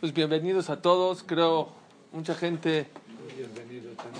Pues 0.00 0.14
bienvenidos 0.14 0.70
a 0.70 0.80
todos. 0.80 1.22
Creo 1.22 1.68
mucha 2.12 2.34
gente 2.34 2.86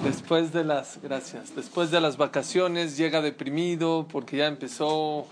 después 0.04 0.52
de 0.52 0.62
las 0.62 1.00
gracias, 1.00 1.56
después 1.56 1.90
de 1.90 2.02
las 2.02 2.18
vacaciones 2.18 2.98
llega 2.98 3.22
deprimido 3.22 4.06
porque 4.12 4.36
ya 4.36 4.46
empezó 4.46 5.26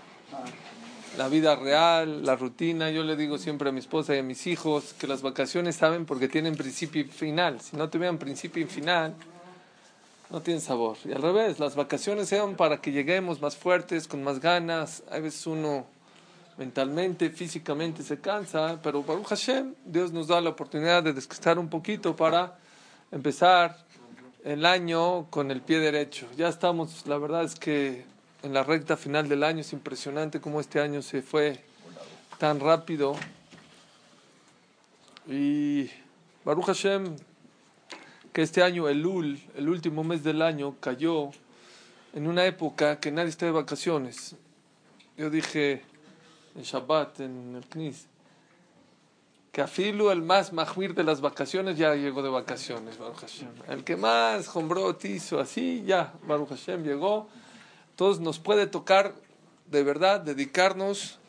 la 1.19 1.29
vida 1.29 1.55
real, 1.55 2.25
la 2.25 2.35
rutina. 2.35 2.89
Yo 2.89 3.03
le 3.03 3.15
digo 3.15 3.37
siempre 3.37 3.69
a 3.69 3.71
mi 3.71 3.77
esposa 3.77 4.15
y 4.15 4.17
a 4.17 4.23
mis 4.23 4.47
hijos 4.47 4.95
que 4.97 5.05
las 5.05 5.21
vacaciones 5.21 5.75
saben 5.75 6.07
porque 6.07 6.27
tienen 6.27 6.55
principio 6.55 7.03
y 7.03 7.05
final. 7.05 7.61
Si 7.61 7.77
no 7.77 7.87
tuvieran 7.91 8.17
principio 8.17 8.63
y 8.63 8.65
final, 8.65 9.13
no 10.31 10.41
tienen 10.41 10.61
sabor. 10.61 10.97
Y 11.05 11.11
al 11.11 11.21
revés, 11.21 11.59
las 11.59 11.75
vacaciones 11.75 12.27
sean 12.27 12.55
para 12.55 12.81
que 12.81 12.91
lleguemos 12.91 13.39
más 13.39 13.55
fuertes, 13.55 14.07
con 14.07 14.23
más 14.23 14.39
ganas. 14.39 15.03
A 15.11 15.19
veces 15.19 15.45
uno 15.45 15.85
mentalmente, 16.59 17.29
físicamente 17.29 18.03
se 18.03 18.19
cansa, 18.19 18.77
pero 18.83 19.01
Baruch 19.01 19.27
Hashem, 19.27 19.75
Dios 19.85 20.11
nos 20.11 20.27
da 20.27 20.41
la 20.41 20.49
oportunidad 20.49 21.01
de 21.01 21.13
descansar 21.13 21.57
un 21.57 21.69
poquito 21.69 22.17
para 22.17 22.59
empezar 23.13 23.77
el 24.43 24.65
año 24.65 25.27
con 25.29 25.51
el 25.51 25.61
pie 25.61 25.79
derecho. 25.79 26.27
Ya 26.35 26.49
estamos, 26.49 27.07
la 27.07 27.17
verdad 27.17 27.45
es 27.45 27.55
que 27.55 28.03
en 28.43 28.53
la 28.53 28.63
recta 28.63 28.97
final 28.97 29.29
del 29.29 29.45
año 29.45 29.61
es 29.61 29.71
impresionante 29.71 30.41
cómo 30.41 30.59
este 30.59 30.81
año 30.81 31.01
se 31.01 31.21
fue 31.21 31.63
tan 32.37 32.59
rápido. 32.59 33.15
Y 35.27 35.89
Baruch 36.43 36.65
Hashem, 36.65 37.15
que 38.33 38.41
este 38.41 38.63
año, 38.63 38.89
el 38.89 39.01
Lul, 39.01 39.39
el 39.55 39.69
último 39.69 40.03
mes 40.03 40.23
del 40.23 40.41
año, 40.41 40.75
cayó 40.81 41.29
en 42.13 42.27
una 42.27 42.45
época 42.45 42.99
que 42.99 43.11
nadie 43.11 43.29
está 43.29 43.45
de 43.45 43.53
vacaciones. 43.53 44.35
Yo 45.15 45.29
dije, 45.29 45.83
en 46.55 46.63
Shabbat, 46.63 47.19
en 47.21 47.55
el 47.55 47.65
Knis, 47.65 48.07
que 49.51 49.61
Afilu, 49.61 50.11
el 50.11 50.21
más 50.21 50.53
mahmir 50.53 50.93
de 50.93 51.03
las 51.03 51.21
vacaciones, 51.21 51.77
ya 51.77 51.95
llegó 51.95 52.21
de 52.21 52.29
vacaciones, 52.29 52.97
Baruch 52.97 53.17
Hashem. 53.17 53.49
El 53.67 53.83
que 53.83 53.95
más 53.95 54.47
Jombrot 54.47 55.03
hizo 55.05 55.39
así, 55.39 55.83
ya, 55.85 56.13
Baruch 56.23 56.49
Hashem 56.49 56.83
llegó. 56.83 57.27
Entonces 57.91 58.21
nos 58.21 58.39
puede 58.39 58.67
tocar 58.67 59.15
de 59.65 59.83
verdad 59.83 60.21
dedicarnos 60.21 61.19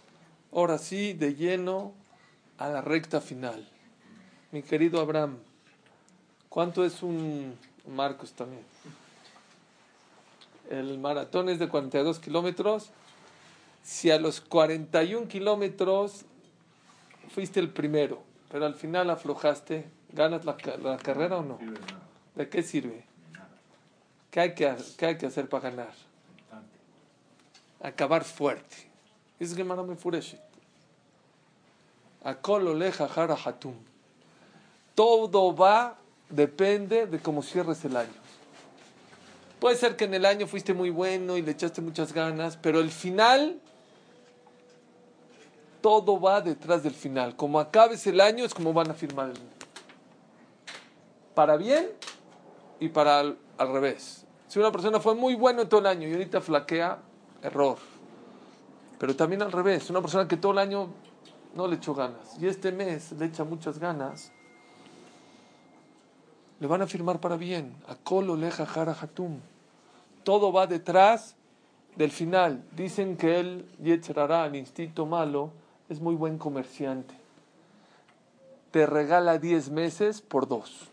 ahora 0.52 0.78
sí 0.78 1.14
de 1.14 1.34
lleno 1.34 1.94
a 2.58 2.68
la 2.68 2.82
recta 2.82 3.20
final. 3.20 3.66
Mi 4.52 4.62
querido 4.62 5.00
Abraham, 5.00 5.38
¿cuánto 6.48 6.84
es 6.84 7.02
un 7.02 7.56
Marcos 7.86 8.32
también? 8.32 8.62
El 10.68 10.98
maratón 10.98 11.48
es 11.48 11.58
de 11.58 11.68
42 11.68 12.20
kilómetros 12.20 12.90
si 13.82 14.10
a 14.10 14.18
los 14.18 14.40
41 14.40 15.28
kilómetros 15.28 16.24
fuiste 17.34 17.60
el 17.60 17.70
primero, 17.70 18.22
pero 18.50 18.66
al 18.66 18.74
final 18.74 19.10
aflojaste, 19.10 19.88
¿ganas 20.12 20.44
la, 20.44 20.56
carrera 20.98 21.38
o 21.38 21.42
no? 21.42 21.58
¿De 22.34 22.48
qué 22.48 22.62
sirve? 22.62 23.04
¿Qué 24.30 24.40
hay 24.40 24.54
que, 24.54 24.66
hay 24.68 25.18
que 25.18 25.26
hacer 25.26 25.48
para 25.48 25.70
ganar? 25.70 25.92
Acabar 27.82 28.24
fuerte. 28.24 28.88
Es. 29.38 29.56
Todo 34.94 35.56
va, 35.56 35.96
depende 36.28 37.06
de 37.06 37.18
cómo 37.18 37.42
cierres 37.42 37.84
el 37.84 37.96
año. 37.96 38.12
Puede 39.60 39.76
ser 39.76 39.94
que 39.94 40.04
en 40.04 40.14
el 40.14 40.24
año 40.24 40.46
fuiste 40.46 40.72
muy 40.72 40.88
bueno 40.88 41.36
y 41.36 41.42
le 41.42 41.52
echaste 41.52 41.82
muchas 41.82 42.14
ganas, 42.14 42.56
pero 42.56 42.80
el 42.80 42.90
final 42.90 43.60
todo 45.80 46.20
va 46.20 46.40
detrás 46.40 46.82
del 46.82 46.94
final. 46.94 47.36
Como 47.36 47.60
acabes 47.60 48.06
el 48.06 48.20
año 48.20 48.44
es 48.44 48.54
como 48.54 48.72
van 48.72 48.90
a 48.90 48.94
firmar 48.94 49.30
el 49.30 49.38
Para 51.34 51.56
bien 51.56 51.90
y 52.78 52.88
para 52.88 53.20
al, 53.20 53.36
revés. 53.58 54.24
Si 54.48 54.58
una 54.58 54.72
persona 54.72 54.98
fue 54.98 55.14
muy 55.14 55.34
bueno 55.34 55.68
todo 55.68 55.80
el 55.80 55.86
año 55.86 56.08
y 56.08 56.12
ahorita 56.12 56.40
flaquea, 56.40 56.98
error. 57.42 57.76
Pero 58.98 59.14
también 59.14 59.42
al 59.42 59.52
revés. 59.52 59.90
Una 59.90 60.00
persona 60.00 60.26
que 60.26 60.38
todo 60.38 60.52
el 60.52 60.58
año 60.58 60.88
no 61.54 61.66
le 61.66 61.76
echó 61.76 61.94
ganas 61.94 62.40
y 62.40 62.46
este 62.46 62.72
mes 62.72 63.12
le 63.12 63.26
echa 63.26 63.44
muchas 63.44 63.78
ganas, 63.78 64.32
le 66.60 66.66
van 66.66 66.82
a 66.82 66.86
firmar 66.86 67.20
para 67.20 67.36
bien. 67.36 67.74
A 67.88 67.96
colo 67.96 68.36
leja 68.36 68.66
jara. 68.66 68.96
Todo 70.24 70.52
va 70.52 70.66
detrás 70.66 71.36
del 71.96 72.10
final. 72.10 72.64
Dicen 72.72 73.16
que 73.16 73.40
él, 73.40 73.66
Yetzerará, 73.82 74.46
el 74.46 74.56
instinto 74.56 75.06
malo, 75.06 75.50
es 75.88 76.00
muy 76.00 76.14
buen 76.14 76.38
comerciante. 76.38 77.14
Te 78.70 78.86
regala 78.86 79.38
10 79.38 79.70
meses 79.70 80.20
por 80.20 80.46
dos. 80.46 80.88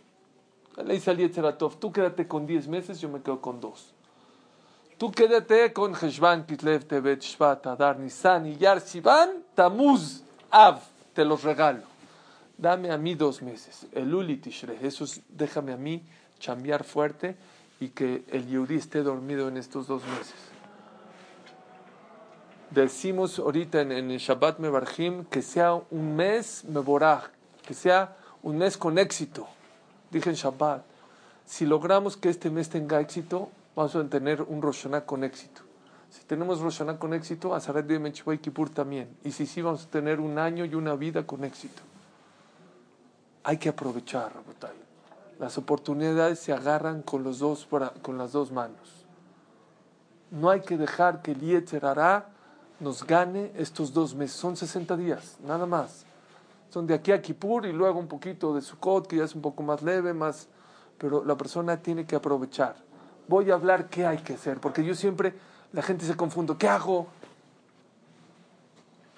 Le 0.84 0.94
dice 0.94 1.12
al 1.12 1.18
Yetzeratov, 1.18 1.78
tú 1.78 1.92
quédate 1.92 2.28
con 2.28 2.46
10 2.46 2.68
meses, 2.68 3.00
yo 3.00 3.10
me 3.10 3.22
quedo 3.22 3.42
con 3.42 3.60
dos. 3.60 3.94
Tú 4.98 5.12
quédate 5.12 5.74
con 5.74 5.94
Heshvan, 5.94 6.46
Kitlev, 6.46 6.86
Tevet, 6.86 7.22
Shvat, 7.22 7.66
Adar, 7.68 8.00
Nisan 8.00 8.48
y 8.48 8.58
Yar, 8.58 8.82
Sivan, 8.82 9.44
Tamuz, 9.54 10.24
Av, 10.50 10.80
te 11.14 11.24
los 11.24 11.44
regalo. 11.44 11.84
Dame 12.58 12.92
a 12.92 12.98
mí 12.98 13.14
dos 13.14 13.44
meses. 13.44 13.86
El 13.92 14.14
Uli 14.14 14.38
Tishre, 14.38 14.78
eso 14.82 15.06
déjame 15.30 15.74
a 15.74 15.78
mí 15.78 16.04
chambear 16.40 16.84
fuerte 16.84 17.36
y 17.80 17.90
que 17.90 18.24
el 18.30 18.48
Yehudi 18.48 18.76
esté 18.76 19.04
dormido 19.04 19.48
en 19.48 19.58
estos 19.58 19.88
dos 19.88 20.04
meses 20.06 20.58
decimos 22.70 23.40
ahorita 23.40 23.82
en, 23.82 23.92
el 23.92 24.18
Shabbat 24.18 24.60
Mebarjim 24.60 25.26
que 25.26 25.42
sea 25.42 25.74
un 25.74 26.16
mes 26.16 26.64
Meborach, 26.66 27.30
que 27.66 27.74
sea 27.74 28.16
un 28.44 28.58
mes 28.58 28.78
con 28.78 28.98
éxito. 28.98 29.48
Dije 30.12 30.30
en 30.30 30.36
Shabbat, 30.36 30.84
si 31.46 31.66
logramos 31.66 32.18
que 32.18 32.30
este 32.30 32.50
mes 32.50 32.70
tenga 32.70 33.00
éxito, 33.00 33.50
vamos 33.76 33.96
a 33.96 34.04
tener 34.06 34.42
un 34.42 34.62
Rosh 34.62 34.88
con 35.06 35.24
éxito. 35.24 35.62
Si 36.09 36.24
tenemos 36.24 36.59
Rosh 36.59 36.84
con 36.98 37.14
éxito, 37.14 37.54
Azaret 37.54 37.86
de 37.86 38.14
y 38.34 38.38
Kippur 38.38 38.70
también. 38.70 39.09
Y 39.24 39.32
si 39.32 39.46
sí, 39.46 39.62
vamos 39.62 39.86
a 39.86 39.90
tener 39.90 40.20
un 40.20 40.40
año 40.40 40.66
y 40.66 40.76
una 40.76 40.96
vida 40.96 41.26
con 41.26 41.44
éxito. 41.44 41.82
Hay 43.44 43.58
que 43.58 43.70
aprovechar, 43.70 44.32
Las 45.40 45.58
oportunidades 45.58 46.40
se 46.40 46.53
agarran 46.53 47.02
con, 47.02 47.24
los 47.24 47.40
dos, 47.40 47.68
con 48.02 48.18
las 48.18 48.31
dos 48.31 48.52
manos. 48.52 49.06
No 50.31 50.50
hay 50.50 50.62
que 50.62 50.78
dejar 50.78 51.22
que 51.22 51.31
el 51.31 51.40
Yetzer 51.40 51.86
hará 51.86 52.30
nos 52.80 53.06
gane 53.06 53.52
estos 53.56 53.94
dos 53.94 54.16
meses. 54.16 54.36
Son 54.36 54.56
60 54.56 54.97
días, 54.97 55.38
nada 55.46 55.66
más. 55.66 56.06
Son 56.70 56.86
de 56.86 56.94
aquí 56.94 57.12
a 57.12 57.22
Kippur 57.22 57.66
y 57.66 57.74
luego 57.74 58.00
un 58.00 58.08
poquito 58.08 58.53
de 58.53 58.62
Sukkot, 58.62 59.08
que 59.08 59.18
ya 59.18 59.24
es 59.24 59.36
un 59.36 59.42
poco 59.42 59.64
más 59.64 59.81
leve, 59.81 60.14
más... 60.14 60.47
Pero 60.97 61.24
la 61.24 61.36
persona 61.38 61.78
tiene 61.78 62.06
que 62.06 62.16
aprovechar. 62.16 62.76
Voy 63.28 63.52
a 63.52 63.53
hablar 63.53 63.88
qué 63.88 64.06
hay 64.06 64.18
que 64.18 64.34
hacer, 64.34 64.59
porque 64.59 64.84
yo 64.84 64.96
siempre, 64.96 65.34
la 65.72 65.81
gente 65.81 66.06
se 66.06 66.16
confunde, 66.16 66.56
¿qué 66.58 66.68
hago? 66.68 67.08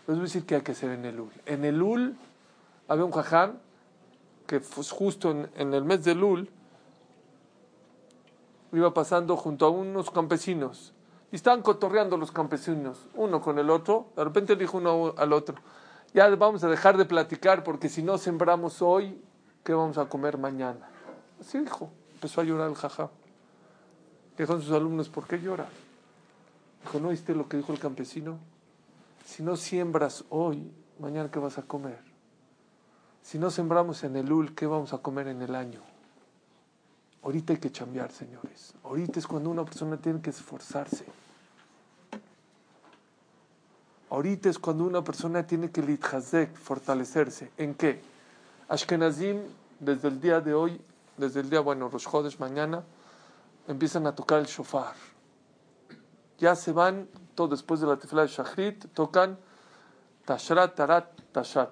Les 0.07 0.17
voy 0.17 0.19
a 0.19 0.23
decir 0.23 0.45
qué 0.45 0.55
hay 0.55 0.61
que 0.61 0.73
hacer 0.73 0.91
en 0.91 1.05
el 1.05 1.19
UL. 1.19 1.31
En 1.45 1.63
el 1.63 1.81
UL 1.81 2.17
había 2.87 3.05
un 3.05 3.11
jajam 3.11 3.53
que 4.49 4.59
justo 4.59 5.29
en, 5.29 5.73
el 5.75 5.85
mes 5.85 6.03
de 6.03 6.13
UL 6.13 6.49
iba 8.73 8.91
pasando 8.95 9.37
junto 9.37 9.67
a 9.67 9.69
unos 9.69 10.09
campesinos 10.09 10.91
y 11.31 11.35
estaban 11.35 11.61
cotorreando 11.61 12.17
los 12.17 12.31
campesinos, 12.31 13.07
uno 13.13 13.41
con 13.41 13.59
el 13.59 13.69
otro. 13.69 14.07
De 14.15 14.23
repente 14.23 14.55
dijo 14.55 14.79
uno 14.79 15.13
al 15.15 15.33
otro, 15.33 15.57
ya 16.15 16.27
vamos 16.35 16.63
a 16.63 16.67
dejar 16.67 16.97
de 16.97 17.05
platicar 17.05 17.63
porque 17.63 17.89
si 17.89 18.01
no 18.01 18.17
sembramos 18.17 18.81
hoy, 18.81 19.21
¿qué 19.63 19.75
vamos 19.75 19.99
a 19.99 20.09
comer 20.09 20.39
mañana? 20.39 20.89
Así 21.39 21.59
dijo. 21.59 21.91
Empezó 22.15 22.41
a 22.41 22.43
llorar 22.43 22.69
el 22.69 22.75
jaja. 22.75 23.11
Dijo 24.35 24.53
a 24.53 24.59
sus 24.59 24.71
alumnos, 24.71 25.09
¿por 25.09 25.27
qué 25.27 25.39
llora? 25.39 25.67
Dijo, 26.81 26.99
¿no 26.99 27.09
viste 27.09 27.35
lo 27.35 27.47
que 27.47 27.57
dijo 27.57 27.71
el 27.71 27.79
campesino? 27.79 28.39
Si 29.25 29.43
no 29.43 29.55
siembras 29.55 30.25
hoy, 30.29 30.71
mañana 30.97 31.29
¿qué 31.29 31.37
vas 31.37 31.59
a 31.59 31.61
comer? 31.61 32.08
Si 33.21 33.37
no 33.37 33.51
sembramos 33.51 34.03
en 34.03 34.15
el 34.15 34.31
UL, 34.31 34.55
¿qué 34.55 34.65
vamos 34.65 34.93
a 34.93 34.99
comer 34.99 35.27
en 35.27 35.41
el 35.41 35.55
año? 35.55 35.81
Ahorita 37.23 37.53
hay 37.53 37.59
que 37.59 37.71
cambiar, 37.71 38.11
señores. 38.11 38.73
Ahorita 38.83 39.19
es 39.19 39.27
cuando 39.27 39.49
una 39.49 39.65
persona 39.65 39.97
tiene 39.97 40.21
que 40.21 40.29
esforzarse. 40.29 41.05
Ahorita 44.09 44.49
es 44.49 44.57
cuando 44.57 44.85
una 44.85 45.03
persona 45.03 45.45
tiene 45.45 45.69
que 45.69 45.81
litchazek, 45.81 46.55
fortalecerse. 46.55 47.51
¿En 47.57 47.75
qué? 47.75 48.01
Ashkenazim, 48.67 49.41
desde 49.79 50.07
el 50.07 50.19
día 50.19 50.41
de 50.41 50.53
hoy, 50.53 50.81
desde 51.17 51.41
el 51.41 51.49
día, 51.49 51.59
bueno, 51.59 51.89
los 51.91 52.05
jodes 52.05 52.39
mañana, 52.39 52.83
empiezan 53.67 54.07
a 54.07 54.15
tocar 54.15 54.39
el 54.39 54.45
shofar. 54.45 54.95
Ya 56.39 56.55
se 56.55 56.71
van, 56.71 57.07
todo 57.35 57.49
después 57.49 57.81
de 57.81 57.87
la 57.87 57.97
tefla 57.97 58.23
de 58.23 58.29
Shachrit, 58.29 58.85
tocan 58.93 59.37
Tashrat, 60.25 60.75
Tarat, 60.75 61.21
Tashat. 61.31 61.69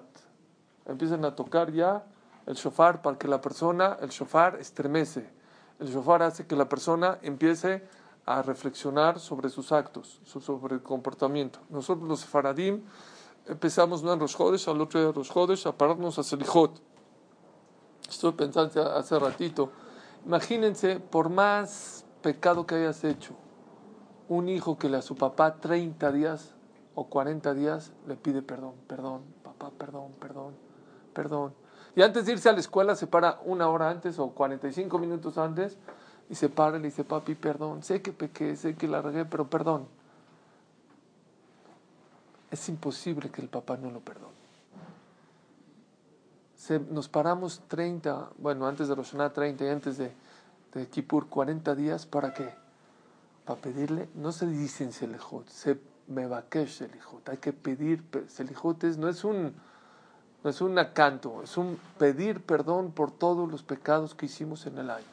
Empiezan 0.88 1.24
a 1.24 1.34
tocar 1.34 1.70
ya 1.72 2.04
el 2.46 2.54
shofar 2.54 3.02
para 3.02 3.16
que 3.18 3.28
la 3.28 3.40
persona, 3.40 3.96
el 4.00 4.08
shofar 4.08 4.56
estremece 4.56 5.38
el 5.78 5.88
shofar 5.88 6.22
hace 6.22 6.46
que 6.46 6.56
la 6.56 6.68
persona 6.68 7.18
empiece 7.22 7.82
a 8.26 8.42
reflexionar 8.42 9.20
sobre 9.20 9.48
sus 9.48 9.72
actos, 9.72 10.20
sobre 10.24 10.74
el 10.74 10.82
comportamiento. 10.82 11.60
Nosotros 11.70 12.08
los 12.08 12.24
faradim 12.24 12.82
empezamos 13.46 14.02
no 14.02 14.12
en 14.12 14.18
los 14.18 14.34
jodes, 14.34 14.66
al 14.68 14.80
otro 14.80 15.00
día 15.00 15.12
de 15.12 15.28
jodes, 15.28 15.66
a 15.66 15.72
pararnos 15.76 16.18
a 16.18 16.22
Selijot. 16.22 16.80
Estuve 18.08 18.32
pensando 18.32 18.82
hace 18.92 19.18
ratito. 19.18 19.70
Imagínense, 20.26 20.98
por 20.98 21.30
más 21.30 22.04
pecado 22.22 22.66
que 22.66 22.74
hayas 22.74 23.04
hecho, 23.04 23.34
un 24.28 24.48
hijo 24.48 24.76
que 24.76 24.94
a 24.94 25.00
su 25.00 25.14
papá 25.14 25.56
30 25.56 26.12
días 26.12 26.54
o 26.94 27.08
40 27.08 27.54
días 27.54 27.92
le 28.06 28.16
pide 28.16 28.42
perdón, 28.42 28.74
perdón, 28.86 29.22
papá, 29.42 29.70
perdón, 29.78 30.12
perdón, 30.20 30.54
perdón. 31.18 31.52
Y 31.96 32.02
antes 32.02 32.26
de 32.26 32.32
irse 32.34 32.48
a 32.48 32.52
la 32.52 32.60
escuela 32.60 32.94
se 32.94 33.08
para 33.08 33.40
una 33.44 33.68
hora 33.68 33.90
antes 33.90 34.20
o 34.20 34.30
45 34.30 35.00
minutos 35.00 35.36
antes 35.36 35.76
y 36.30 36.36
se 36.36 36.48
para 36.48 36.76
y 36.76 36.80
le 36.80 36.86
dice, 36.90 37.02
papi, 37.02 37.34
perdón, 37.34 37.82
sé 37.82 38.00
que 38.00 38.12
pequé, 38.12 38.54
sé 38.54 38.76
que 38.76 38.86
la 38.86 39.02
regué, 39.02 39.24
pero 39.24 39.50
perdón. 39.50 39.88
Es 42.52 42.68
imposible 42.68 43.30
que 43.30 43.42
el 43.42 43.48
papá 43.48 43.76
no 43.76 43.90
lo 43.90 43.98
perdone. 43.98 44.38
nos 46.88 47.08
paramos 47.08 47.62
30, 47.66 48.30
bueno, 48.38 48.68
antes 48.68 48.86
de 48.86 48.94
Roshaná 48.94 49.32
30 49.32 49.64
y 49.64 49.68
antes 49.68 49.98
de, 49.98 50.12
Kippur 50.88 51.26
40 51.28 51.74
días, 51.74 52.06
¿para 52.06 52.32
qué? 52.32 52.48
Para 53.44 53.60
pedirle, 53.60 54.08
no 54.14 54.30
se 54.30 54.46
dicen 54.46 54.92
Selejot, 54.92 55.48
se 55.48 55.80
me 56.06 56.26
el 56.26 56.68
Selejot. 56.68 57.28
Hay 57.28 57.38
que 57.38 57.52
pedir, 57.52 58.04
Selejot 58.28 58.84
no 58.98 59.08
es 59.08 59.24
un 59.24 59.52
no 60.44 60.50
es 60.50 60.60
un 60.60 60.78
acanto, 60.78 61.42
es 61.42 61.56
un 61.56 61.78
pedir 61.98 62.42
perdón 62.42 62.92
por 62.92 63.10
todos 63.10 63.50
los 63.50 63.62
pecados 63.62 64.14
que 64.14 64.26
hicimos 64.26 64.66
en 64.66 64.78
el 64.78 64.90
año. 64.90 65.04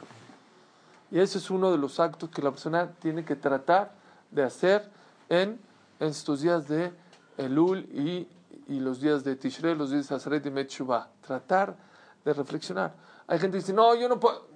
Y 1.12 1.20
ese 1.20 1.38
es 1.38 1.50
uno 1.50 1.72
de 1.72 1.78
los 1.78 2.00
actos 2.00 2.30
que 2.30 2.42
la 2.42 2.52
persona 2.52 2.92
tiene 3.00 3.24
que 3.26 3.36
tratar 3.36 3.92
de 4.32 4.44
hacer 4.44 4.90
en, 5.30 5.60
estos 6.00 6.42
días 6.42 6.68
de 6.68 6.92
Elul 7.38 7.80
y, 7.92 8.28
y 8.68 8.80
los 8.80 9.00
días 9.00 9.24
de 9.24 9.36
Tishrei, 9.36 9.76
los 9.76 9.92
días 9.92 10.10
de 10.10 10.16
Azaret 10.16 10.46
y 10.46 10.52
Metshuvah. 10.52 11.08
Tratar 11.26 11.76
de 12.24 12.34
reflexionar. 12.34 12.94
Hay 13.28 13.40
gente 13.40 13.58
que 13.58 13.62
dice, 13.62 13.74
no, 13.74 13.96
yo 13.96 14.10
no 14.10 14.20
puedo. 14.20 14.48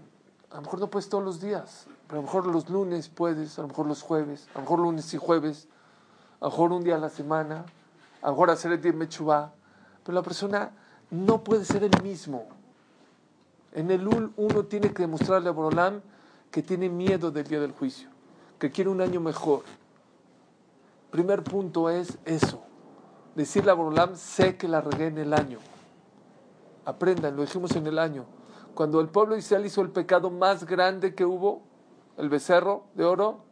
A 0.51 0.55
lo 0.55 0.61
mejor 0.63 0.79
no 0.79 0.87
puedes 0.87 1.07
todos 1.07 1.23
los 1.23 1.39
días, 1.39 1.85
pero 2.07 2.19
a 2.19 2.21
lo 2.21 2.23
mejor 2.23 2.47
los 2.47 2.69
lunes 2.69 3.07
puedes, 3.07 3.59
a 3.59 3.61
lo 3.61 3.67
mejor 3.67 3.85
los 3.85 4.01
jueves, 4.01 4.47
a 4.53 4.57
lo 4.57 4.61
mejor 4.61 4.79
lunes 4.79 5.13
y 5.13 5.17
jueves, 5.17 5.67
a 6.41 6.45
lo 6.45 6.49
mejor 6.49 6.71
un 6.71 6.83
día 6.83 6.95
a 6.95 6.99
la 6.99 7.09
semana, 7.09 7.65
a 8.21 8.25
lo 8.25 8.31
mejor 8.31 8.49
Azaret 8.49 8.83
y 8.83 8.91
Metshuvah. 8.91 9.51
Pero 10.09 10.21
la 10.21 10.23
persona 10.23 10.71
no 11.11 11.43
puede 11.43 11.63
ser 11.63 11.83
el 11.83 11.91
mismo. 12.01 12.47
En 13.73 13.91
el 13.91 14.01
Elul 14.01 14.33
uno 14.37 14.65
tiene 14.65 14.91
que 14.91 15.03
demostrarle 15.03 15.49
a 15.49 15.51
Borolam 15.51 16.01
que 16.49 16.63
tiene 16.63 16.89
miedo 16.89 17.29
del 17.29 17.45
día 17.45 17.59
del 17.59 17.73
juicio, 17.73 18.09
que 18.57 18.71
quiere 18.71 18.89
un 18.89 19.01
año 19.01 19.19
mejor. 19.19 19.61
Primer 21.11 21.43
punto 21.43 21.91
es 21.91 22.17
eso. 22.25 22.63
Decirle 23.35 23.69
a 23.69 23.75
Borolam, 23.75 24.15
sé 24.15 24.57
que 24.57 24.67
la 24.67 24.81
regué 24.81 25.05
en 25.05 25.19
el 25.19 25.31
año. 25.31 25.59
Aprendan, 26.85 27.35
lo 27.35 27.43
dijimos 27.43 27.75
en 27.75 27.85
el 27.85 27.99
año. 27.99 28.25
Cuando 28.73 29.01
el 29.01 29.09
pueblo 29.09 29.37
Israel 29.37 29.67
hizo 29.67 29.81
el 29.83 29.91
pecado 29.91 30.31
más 30.31 30.65
grande 30.65 31.13
que 31.13 31.23
hubo, 31.23 31.61
el 32.17 32.29
becerro 32.29 32.85
de 32.95 33.05
oro, 33.05 33.43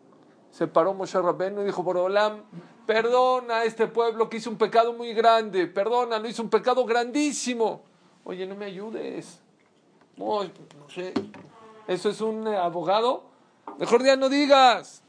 se 0.50 0.66
paró 0.66 0.96
Moshe 0.96 1.22
Rabbeinu 1.22 1.62
y 1.62 1.66
dijo, 1.66 1.84
Borolam, 1.84 2.42
perdona 2.88 3.58
a 3.58 3.66
este 3.66 3.86
pueblo 3.86 4.30
que 4.30 4.38
hizo 4.38 4.50
un 4.50 4.58
pecado 4.58 4.94
muy 4.94 5.14
grande, 5.14 5.68
perdona, 5.68 6.18
lo 6.18 6.28
hizo 6.28 6.42
un 6.42 6.50
pecado 6.50 6.86
grandísimo. 6.86 7.84
Oye, 8.24 8.48
no 8.48 8.56
me 8.56 8.66
ayudes. 8.66 9.40
No, 10.16 10.44
no. 10.44 10.50
¿Eso 11.88 12.10
es 12.10 12.22
un 12.22 12.48
eh, 12.48 12.58
abogado? 12.58 13.24
Mejor 13.78 14.04
ya 14.04 14.16
no 14.16 14.30
digas. 14.30 15.04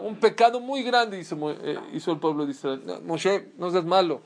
Un 0.00 0.16
pecado 0.20 0.60
muy 0.60 0.82
grande 0.82 1.18
hizo, 1.18 1.50
eh, 1.50 1.78
hizo 1.92 2.12
el 2.12 2.18
pueblo 2.18 2.46
de 2.46 2.52
Israel. 2.52 3.00
Moshe, 3.04 3.52
no 3.58 3.70
seas 3.70 3.84
malo. 3.84 4.20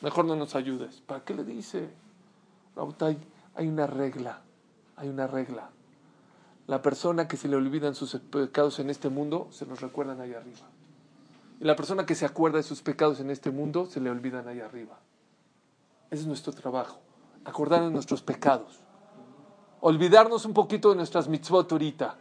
Mejor 0.00 0.24
no 0.24 0.36
nos 0.36 0.54
ayudes. 0.54 1.00
¿Para 1.06 1.24
qué 1.24 1.34
le 1.34 1.44
dice? 1.44 1.88
Hay 3.54 3.66
una 3.66 3.86
regla. 3.86 4.42
Hay 4.96 5.08
una 5.08 5.26
regla. 5.26 5.70
La 6.66 6.80
persona 6.80 7.26
que 7.26 7.36
se 7.36 7.48
le 7.48 7.56
olvidan 7.56 7.94
sus 7.94 8.14
pecados 8.16 8.78
en 8.78 8.90
este 8.90 9.08
mundo, 9.08 9.48
se 9.50 9.66
los 9.66 9.80
recuerdan 9.80 10.20
ahí 10.20 10.32
arriba. 10.32 10.68
Y 11.60 11.64
la 11.64 11.76
persona 11.76 12.06
que 12.06 12.14
se 12.14 12.24
acuerda 12.24 12.58
de 12.58 12.62
sus 12.62 12.82
pecados 12.82 13.20
en 13.20 13.30
este 13.30 13.50
mundo, 13.50 13.86
se 13.86 14.00
le 14.00 14.10
olvidan 14.10 14.48
ahí 14.48 14.60
arriba. 14.60 14.98
Ese 16.10 16.22
es 16.22 16.26
nuestro 16.26 16.52
trabajo. 16.52 17.00
Acordarnos 17.44 17.88
de 17.88 17.94
nuestros 17.94 18.22
pecados. 18.22 18.80
Olvidarnos 19.80 20.44
un 20.44 20.54
poquito 20.54 20.90
de 20.90 20.96
nuestras 20.96 21.28
mitzvot 21.28 21.70
ahorita. 21.72 22.16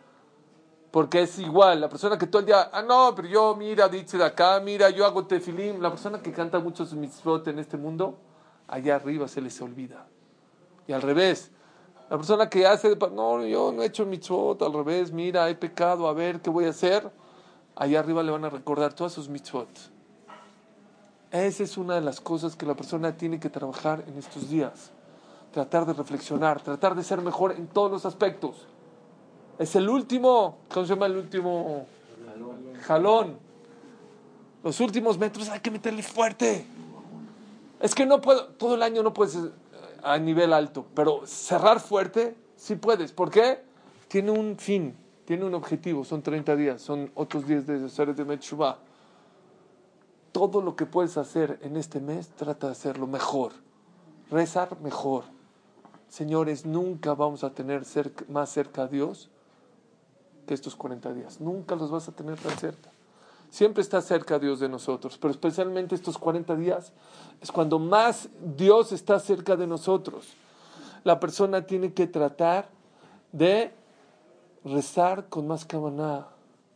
Porque 0.91 1.21
es 1.21 1.39
igual, 1.39 1.79
la 1.79 1.89
persona 1.89 2.17
que 2.17 2.27
todo 2.27 2.41
el 2.41 2.45
día, 2.47 2.69
ah, 2.73 2.81
no, 2.81 3.13
pero 3.15 3.27
yo, 3.27 3.55
mira, 3.55 3.87
dice 3.87 4.17
de 4.17 4.25
acá, 4.25 4.59
mira, 4.59 4.89
yo 4.89 5.05
hago 5.05 5.25
tefilim. 5.25 5.81
La 5.81 5.89
persona 5.89 6.21
que 6.21 6.31
canta 6.31 6.59
muchos 6.59 6.93
mitzvot 6.93 7.47
en 7.47 7.59
este 7.59 7.77
mundo, 7.77 8.17
allá 8.67 8.95
arriba 8.95 9.27
se 9.27 9.41
les 9.41 9.61
olvida. 9.61 10.07
Y 10.87 10.93
al 10.93 11.01
revés, 11.01 11.51
la 12.11 12.17
persona 12.17 12.49
que 12.49 12.67
hace, 12.67 12.93
no, 13.13 13.45
yo 13.45 13.71
no 13.71 13.81
he 13.81 13.85
hecho 13.85 14.05
mitzvot, 14.05 14.61
al 14.63 14.73
revés, 14.73 15.13
mira, 15.13 15.49
he 15.49 15.55
pecado, 15.55 16.09
a 16.09 16.13
ver 16.13 16.41
qué 16.41 16.49
voy 16.49 16.65
a 16.65 16.71
hacer. 16.71 17.09
Allá 17.73 18.01
arriba 18.01 18.21
le 18.21 18.31
van 18.31 18.43
a 18.43 18.49
recordar 18.49 18.91
todas 18.91 19.13
sus 19.13 19.29
mitzvot. 19.29 19.69
Esa 21.31 21.63
es 21.63 21.77
una 21.77 21.95
de 21.95 22.01
las 22.01 22.19
cosas 22.19 22.57
que 22.57 22.65
la 22.65 22.75
persona 22.75 23.15
tiene 23.15 23.39
que 23.39 23.49
trabajar 23.49 24.03
en 24.09 24.17
estos 24.17 24.49
días. 24.49 24.91
Tratar 25.53 25.85
de 25.85 25.93
reflexionar, 25.93 26.61
tratar 26.61 26.95
de 26.95 27.03
ser 27.05 27.21
mejor 27.21 27.53
en 27.53 27.67
todos 27.67 27.89
los 27.89 28.05
aspectos. 28.05 28.67
Es 29.57 29.73
el 29.77 29.87
último, 29.87 30.57
¿cómo 30.69 30.85
se 30.85 30.93
llama 30.93 31.05
el 31.05 31.15
último? 31.15 31.85
Jalón. 32.87 33.37
Los 34.65 34.81
últimos 34.81 35.17
metros 35.17 35.47
hay 35.47 35.61
que 35.61 35.71
meterle 35.71 36.03
fuerte. 36.03 36.65
Es 37.79 37.95
que 37.95 38.05
no 38.05 38.19
puedo, 38.19 38.47
todo 38.47 38.75
el 38.75 38.83
año 38.83 39.01
no 39.01 39.13
puedes 39.13 39.37
a 40.03 40.17
nivel 40.17 40.53
alto, 40.53 40.85
pero 40.93 41.21
cerrar 41.25 41.79
fuerte 41.79 42.35
sí 42.55 42.75
puedes. 42.75 43.11
¿Por 43.11 43.29
qué? 43.29 43.63
Tiene 44.07 44.31
un 44.31 44.57
fin, 44.57 44.95
tiene 45.25 45.45
un 45.45 45.53
objetivo, 45.53 46.03
son 46.03 46.21
30 46.21 46.55
días, 46.55 46.81
son 46.81 47.11
otros 47.15 47.47
días 47.47 47.65
de 47.65 47.85
hacer 47.85 48.13
de 48.13 48.25
Mechubá. 48.25 48.79
Todo 50.31 50.61
lo 50.61 50.75
que 50.75 50.85
puedes 50.85 51.17
hacer 51.17 51.59
en 51.61 51.77
este 51.77 51.99
mes, 51.99 52.29
trata 52.29 52.67
de 52.67 52.73
hacerlo 52.73 53.07
mejor. 53.07 53.51
Rezar 54.29 54.79
mejor. 54.81 55.25
Señores, 56.07 56.65
nunca 56.65 57.13
vamos 57.13 57.43
a 57.43 57.53
tener 57.53 57.83
más 58.27 58.49
cerca 58.49 58.83
a 58.83 58.87
Dios 58.87 59.29
que 60.45 60.53
estos 60.53 60.75
40 60.75 61.13
días. 61.13 61.39
Nunca 61.39 61.75
los 61.75 61.91
vas 61.91 62.07
a 62.07 62.11
tener 62.11 62.39
tan 62.39 62.57
cerca. 62.57 62.91
Siempre 63.51 63.81
está 63.81 64.01
cerca 64.01 64.39
Dios 64.39 64.61
de 64.61 64.69
nosotros, 64.69 65.17
pero 65.17 65.29
especialmente 65.29 65.93
estos 65.93 66.17
40 66.17 66.55
días 66.55 66.93
es 67.41 67.51
cuando 67.51 67.79
más 67.79 68.29
Dios 68.55 68.93
está 68.93 69.19
cerca 69.19 69.57
de 69.57 69.67
nosotros. 69.67 70.35
La 71.03 71.19
persona 71.19 71.67
tiene 71.67 71.93
que 71.93 72.07
tratar 72.07 72.69
de 73.33 73.73
rezar 74.63 75.27
con 75.27 75.47
más 75.47 75.65
cabana, 75.65 76.27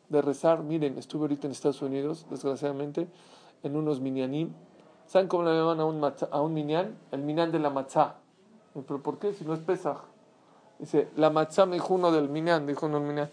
de 0.10 0.22
rezar. 0.22 0.63
Miren, 0.63 0.98
estuve 0.98 1.22
ahorita 1.22 1.48
en 1.48 1.51
Estados 1.51 1.82
Unidos, 1.82 2.25
desgraciadamente, 2.29 3.08
en 3.63 3.77
unos 3.77 4.01
minyanim. 4.01 4.51
¿Saben 5.08 5.29
cómo 5.29 5.44
le 5.44 5.58
llaman 5.58 5.79
a 5.79 5.86
un, 5.86 6.03
a 6.03 6.41
un 6.41 6.53
minyan? 6.53 6.98
El 7.12 7.22
minyan 7.22 7.53
de 7.53 7.60
la 7.60 7.70
matzah. 7.70 8.15
¿Pero 8.74 9.01
por 9.01 9.17
qué? 9.17 9.32
Si 9.32 9.46
no 9.46 9.53
es 9.53 9.62
Pesach. 9.62 10.00
Dice, 10.79 11.08
la 11.15 11.29
matzah 11.29 11.65
me 11.67 11.75
dijo 11.75 11.94
uno 11.94 12.12
del 12.12 12.27
minyan, 12.27 12.67
dijo 12.67 12.88
uno 12.88 13.00
del 13.00 13.08
minyan. 13.08 13.29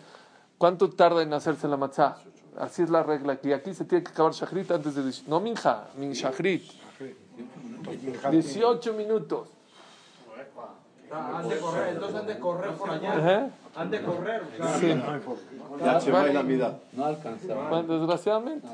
¿Cuánto 0.59 0.91
tarda 0.91 1.23
en 1.23 1.33
hacerse 1.33 1.67
la 1.67 1.77
matzah? 1.77 2.19
Así 2.59 2.83
es 2.83 2.91
la 2.91 3.03
regla 3.03 3.35
aquí. 3.35 3.53
Aquí 3.53 3.75
se 3.75 3.85
tiene 3.85 4.05
que 4.05 4.11
acabar 4.11 4.33
shachrit 4.33 4.71
antes 4.71 4.95
de... 4.95 5.13
No 5.29 5.41
minja, 5.41 5.89
min 5.97 6.13
shachrit. 6.13 6.63
18 8.31 8.93
minutos. 8.93 9.49
Han 11.11 11.49
de 11.49 11.59
correr, 11.59 11.89
entonces 11.89 12.21
han 12.21 12.27
de 12.27 12.39
correr 12.39 12.71
por 12.75 12.91
allá. 12.91 13.51
Han 13.77 13.91
de 13.91 14.03
correr. 14.03 14.43
Sí. 14.81 14.95
No 16.95 17.05
alcanzaba. 17.05 17.69
Bueno, 17.69 17.99
desgraciadamente. 17.99 18.69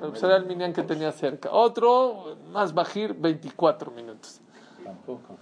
Pero 0.00 0.14
será 0.16 0.36
el 0.36 0.46
minian 0.46 0.72
que 0.72 0.82
tenía 0.82 1.10
cerca. 1.10 1.50
Otro, 1.50 2.36
más 2.52 2.72
bajir, 2.72 3.14
24 3.14 3.90
minutos. 3.90 4.40
Tampoco. 4.84 5.36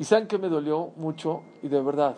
¿Y 0.00 0.04
saben 0.04 0.26
que 0.26 0.38
me 0.38 0.48
dolió 0.48 0.92
mucho? 0.96 1.42
Y 1.62 1.68
de 1.68 1.78
verdad. 1.82 2.16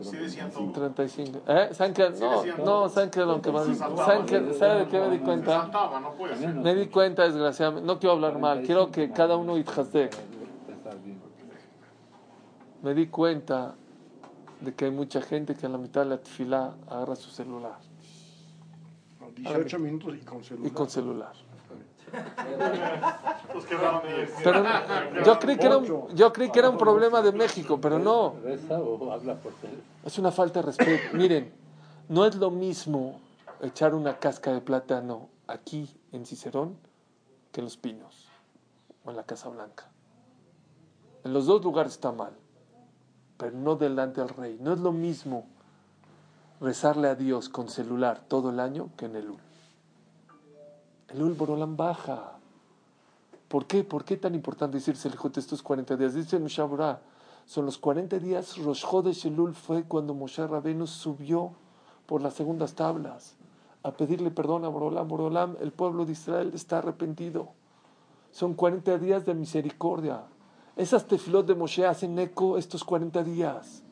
Sí 0.00 0.16
decían 0.16 0.50
35. 0.72 1.40
¿Eh? 1.46 1.68
¿Saben 1.72 1.92
que? 1.92 2.08
No, 2.18 2.64
no, 2.64 2.88
¿saben 2.88 3.10
que 3.10 3.20
lo 3.20 3.42
que 3.42 3.52
más? 3.52 3.66
¿Saben 3.76 4.24
que, 4.24 4.54
¿Saben 4.54 4.84
de 4.84 4.88
qué 4.88 4.98
me 4.98 5.10
di 5.10 5.18
cuenta? 5.18 5.70
Me 6.54 6.74
di 6.74 6.86
cuenta, 6.86 7.24
desgraciadamente. 7.24 7.86
No 7.86 7.98
quiero 7.98 8.14
hablar 8.14 8.38
mal. 8.38 8.62
Quiero 8.62 8.90
que 8.90 9.10
cada 9.10 9.36
uno 9.36 9.58
itjazdek. 9.58 10.16
Me 12.82 12.94
di 12.94 13.08
cuenta 13.08 13.74
de 14.62 14.74
que 14.74 14.86
hay 14.86 14.90
mucha 14.90 15.20
gente 15.20 15.54
que 15.54 15.66
a 15.66 15.68
la 15.68 15.76
mitad 15.76 16.04
de 16.04 16.08
la 16.08 16.16
tefilá 16.16 16.74
agarra 16.88 17.16
su 17.16 17.28
celular. 17.28 17.76
18 19.36 19.78
minutos 19.78 20.16
y 20.16 20.24
con 20.24 20.42
celular. 20.42 20.66
Y 20.66 20.74
con 20.74 20.88
celular. 20.88 21.47
Pero 24.42 24.64
yo 25.24 25.38
creí 25.38 25.56
que 25.56 25.66
era 25.66 25.76
un, 25.78 26.08
yo 26.14 26.32
creí 26.32 26.50
que 26.50 26.58
era 26.58 26.70
un 26.70 26.78
problema 26.78 27.22
de 27.22 27.32
México, 27.32 27.78
pero 27.80 27.98
no. 27.98 28.34
Es 30.04 30.18
una 30.18 30.30
falta 30.30 30.60
de 30.60 30.66
respeto. 30.66 31.16
Miren, 31.16 31.52
no 32.08 32.24
es 32.24 32.34
lo 32.36 32.50
mismo 32.50 33.20
echar 33.60 33.94
una 33.94 34.18
casca 34.18 34.52
de 34.52 34.60
plátano 34.60 35.28
aquí 35.46 35.94
en 36.12 36.24
Cicerón 36.26 36.76
que 37.52 37.60
en 37.60 37.64
Los 37.64 37.76
Pinos. 37.76 38.28
o 39.04 39.10
en 39.10 39.16
la 39.16 39.24
Casa 39.24 39.48
Blanca. 39.48 39.90
En 41.24 41.32
los 41.32 41.46
dos 41.46 41.62
lugares 41.64 41.92
está 41.92 42.12
mal, 42.12 42.32
pero 43.36 43.52
no 43.52 43.76
delante 43.76 44.20
del 44.20 44.30
rey. 44.30 44.58
No 44.60 44.72
es 44.72 44.80
lo 44.80 44.92
mismo 44.92 45.46
rezarle 46.60 47.08
a 47.08 47.14
Dios 47.14 47.48
con 47.48 47.68
celular 47.68 48.20
todo 48.28 48.50
el 48.50 48.60
año 48.60 48.90
que 48.96 49.06
en 49.06 49.16
el 49.16 49.30
UL. 49.30 49.47
El 51.08 51.22
UL 51.22 51.34
Borolam 51.34 51.76
baja. 51.76 52.38
¿Por 53.48 53.66
qué? 53.66 53.82
¿Por 53.82 54.04
qué 54.04 54.16
tan 54.16 54.34
importante 54.34 54.76
decirse 54.76 55.08
el 55.08 55.14
estos 55.36 55.62
40 55.62 55.96
días? 55.96 56.14
Dice 56.14 56.38
Mushabra, 56.38 57.00
son 57.46 57.64
los 57.64 57.78
40 57.78 58.18
días, 58.18 58.58
Rosh 58.58 58.84
Chodesh 58.84 59.26
Elul 59.26 59.54
fue 59.54 59.84
cuando 59.84 60.12
Moshe 60.12 60.46
Rabenu 60.46 60.86
subió 60.86 61.52
por 62.04 62.20
las 62.20 62.34
segundas 62.34 62.74
tablas 62.74 63.36
a 63.82 63.92
pedirle 63.92 64.30
perdón 64.30 64.66
a 64.66 64.68
Borolam. 64.68 65.08
Borolam, 65.08 65.56
el 65.60 65.72
pueblo 65.72 66.04
de 66.04 66.12
Israel 66.12 66.52
está 66.54 66.78
arrepentido. 66.78 67.48
Son 68.32 68.52
40 68.52 68.98
días 68.98 69.24
de 69.24 69.32
misericordia. 69.32 70.24
Esas 70.76 71.06
tefilot 71.06 71.46
de 71.46 71.54
Moshe 71.54 71.86
hacen 71.86 72.18
eco 72.18 72.58
estos 72.58 72.84
40 72.84 73.24
días. 73.24 73.82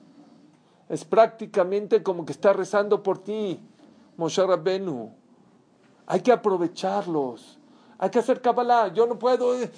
Es 0.91 1.07
prácticamente 1.07 2.03
como 2.03 2.27
que 2.27 2.33
está 2.33 2.53
rezando 2.53 3.03
por 3.03 3.19
ti, 3.19 3.59
Moshe 4.19 4.47
Rabenu. 4.47 5.13
Hay 6.07 6.21
que 6.21 6.33
aprovecharlos. 6.33 7.59
Hay 7.99 8.11
que 8.11 8.19
hacer 8.19 8.41
Kabbalah. 8.41 8.93
Yo 8.93 9.07
no 9.07 9.19
puedo. 9.19 9.61
Eh, 9.61 9.71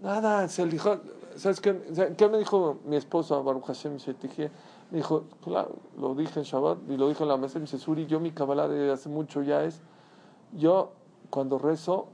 nada, 0.00 0.48
se 0.48 0.64
dijo. 0.66 0.98
¿Sabes 1.36 1.60
qué, 1.60 2.14
qué 2.16 2.28
me 2.28 2.38
dijo 2.38 2.80
mi 2.84 2.96
esposa, 2.96 3.36
Baruch 3.38 3.64
Hashem 3.64 3.96
Me 4.90 4.98
dijo, 4.98 5.24
claro, 5.42 5.76
lo 5.98 6.14
dije 6.14 6.40
en 6.40 6.44
Shabbat 6.44 6.78
y 6.90 6.98
lo 6.98 7.08
dije 7.08 7.22
en 7.22 7.30
la 7.30 7.38
mesa. 7.38 7.58
Me 7.58 7.64
dice, 7.64 7.78
Suri, 7.78 8.06
yo 8.06 8.20
mi 8.20 8.32
Kabbalah 8.32 8.68
de 8.68 8.92
hace 8.92 9.08
mucho 9.08 9.42
ya 9.42 9.64
es. 9.64 9.80
Yo, 10.52 10.92
cuando 11.30 11.58
rezo, 11.58 12.08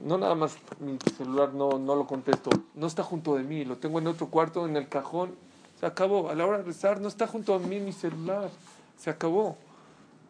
no 0.00 0.18
nada 0.18 0.34
más 0.34 0.58
mi 0.80 0.98
celular 1.16 1.54
no, 1.54 1.78
no 1.78 1.96
lo 1.96 2.06
contesto. 2.06 2.50
No 2.74 2.86
está 2.86 3.02
junto 3.02 3.36
de 3.36 3.42
mí. 3.42 3.64
Lo 3.64 3.78
tengo 3.78 3.98
en 3.98 4.06
otro 4.06 4.28
cuarto, 4.28 4.66
en 4.66 4.76
el 4.76 4.88
cajón 4.88 5.34
se 5.80 5.86
acabó. 5.86 6.28
A 6.28 6.34
la 6.34 6.46
hora 6.46 6.58
de 6.58 6.64
rezar 6.64 7.00
no 7.00 7.08
está 7.08 7.26
junto 7.26 7.54
a 7.54 7.58
mí 7.58 7.80
mi 7.80 7.92
celular. 7.92 8.50
Se 8.96 9.10
acabó. 9.10 9.56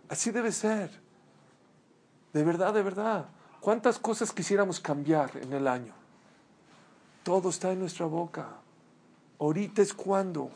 Así 0.09 0.31
debe 0.31 0.53
ser. 0.53 1.02
De 2.33 2.45
verdad, 2.45 2.73
de 2.73 2.83
verdad. 2.83 3.27
¿Cuántas 3.61 3.99
cosas 3.99 4.33
quisiéramos 4.33 4.81
cambiar 4.81 5.31
en 5.37 5.53
el 5.53 5.69
año? 5.69 5.93
Todo 7.23 7.51
está 7.51 7.73
en 7.73 7.81
nuestra 7.81 8.07
boca. 8.07 8.49
Ahorita 9.39 9.83
es 9.83 9.93
cuando. 9.93 10.51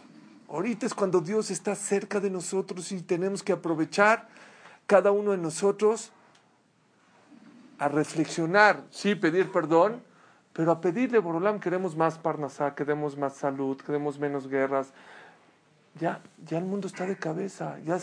Ahorita 0.49 0.87
es 0.87 0.95
cuando 0.95 1.21
Dios 1.21 1.51
está 1.51 1.75
cerca 1.75 2.21
de 2.21 2.31
nosotros 2.31 2.91
y 2.93 3.03
tenemos 3.03 3.43
que 3.43 3.53
aprovechar 3.53 4.29
cada 4.87 5.11
uno 5.11 5.33
de 5.33 5.39
nosotros 5.39 6.13
a 7.79 7.89
reflexionar, 7.89 8.83
sí, 8.91 9.15
pedir 9.15 9.53
perdón, 9.53 10.03
pero 10.53 10.73
a 10.73 10.81
pedirle, 10.81 11.19
Borolam, 11.19 11.61
queremos 11.61 11.97
más 11.97 12.17
Parnasá, 12.17 12.75
queremos 12.75 13.17
más 13.17 13.35
salud, 13.35 13.77
queremos 13.77 14.19
menos 14.19 14.49
guerras. 14.49 14.93
Ya, 16.01 16.21
ya 16.47 16.59
el 16.59 16.65
mundo 16.65 16.87
está 16.87 17.05
de 17.05 17.17
cabeza. 17.17 17.79
Ya, 17.85 17.99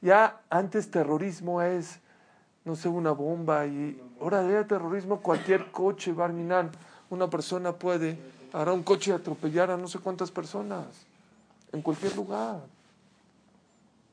ya 0.00 0.40
antes 0.50 0.90
terrorismo 0.90 1.62
es, 1.62 2.00
no 2.64 2.76
sé, 2.76 2.88
una 2.88 3.12
bomba. 3.12 3.66
Y 3.66 4.00
ahora 4.20 4.42
de 4.42 4.64
terrorismo, 4.64 5.20
cualquier 5.20 5.70
coche, 5.70 6.12
Barminan, 6.12 6.70
una 7.10 7.28
persona 7.28 7.72
puede, 7.72 8.18
hará 8.52 8.72
un 8.72 8.82
coche 8.82 9.12
atropellar 9.12 9.70
a 9.70 9.76
no 9.76 9.88
sé 9.88 9.98
cuántas 9.98 10.30
personas. 10.30 10.86
En 11.72 11.82
cualquier 11.82 12.14
lugar. 12.16 12.60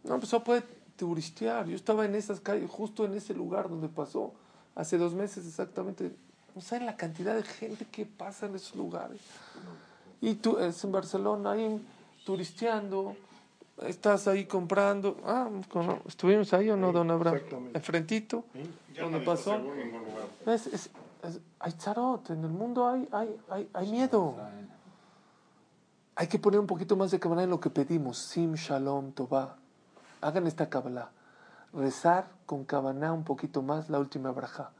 No, 0.04 0.20
pues 0.20 0.34
puede 0.44 0.64
turistear. 0.96 1.68
Yo 1.68 1.76
estaba 1.76 2.06
en 2.06 2.16
esas 2.16 2.40
calles, 2.40 2.70
justo 2.70 3.06
en 3.06 3.14
ese 3.14 3.34
lugar 3.34 3.70
donde 3.70 3.90
pasó, 3.90 4.34
hace 4.76 4.98
dos 4.98 5.14
meses 5.14 5.46
exactamente 5.46 6.12
no 6.56 6.62
saben 6.62 6.86
la 6.86 6.96
cantidad 6.96 7.36
de 7.36 7.44
gente 7.44 7.86
que 7.86 8.06
pasa 8.06 8.46
en 8.46 8.56
esos 8.56 8.76
lugares. 8.76 9.22
Y 10.22 10.36
tú 10.36 10.58
es 10.58 10.84
en 10.84 10.92
Barcelona, 10.92 11.52
ahí 11.52 11.82
turisteando, 12.26 13.16
estás 13.84 14.28
ahí 14.28 14.46
comprando. 14.46 15.18
Ah, 15.26 15.50
¿estuvimos 16.08 16.54
ahí 16.54 16.70
o 16.70 16.78
no, 16.78 16.92
don 16.92 17.10
Abraham? 17.12 17.40
Enfrentito, 17.74 18.46
donde 19.00 19.20
pasó. 19.20 19.60
Es, 20.46 20.68
es, 20.68 20.90
hay 21.60 21.72
charot, 21.74 22.30
en 22.30 22.44
el 22.44 22.52
mundo 22.52 22.88
hay, 22.88 23.08
hay, 23.12 23.36
hay, 23.50 23.70
hay 23.74 23.92
miedo. 23.92 24.36
Hay 26.16 26.28
que 26.28 26.40
poner 26.40 26.60
un 26.60 26.68
poquito 26.68 26.96
más 26.96 27.12
de 27.12 27.20
cabana 27.20 27.44
en 27.44 27.50
lo 27.50 27.60
que 27.60 27.70
pedimos. 27.70 28.18
Sim, 28.18 28.54
shalom, 28.56 29.12
toba. 29.14 29.58
Hagan 30.22 30.48
esta 30.48 30.70
kabbalah. 30.70 31.12
Rezar 31.72 32.28
con 32.46 32.66
cabana 32.66 33.14
un 33.14 33.24
poquito 33.24 33.62
más 33.62 33.90
la 33.90 34.00
última 34.00 34.32
braja. 34.32 34.72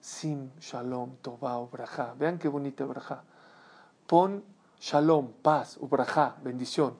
Sim, 0.00 0.48
Shalom, 0.58 1.16
Tová, 1.20 1.58
Ubraja. 1.58 2.14
Vean 2.18 2.38
qué 2.38 2.48
bonita 2.48 2.84
Ubraja. 2.84 3.22
Pon 4.06 4.42
Shalom, 4.80 5.32
paz, 5.42 5.76
Ubraja, 5.78 6.36
bendición. 6.42 6.94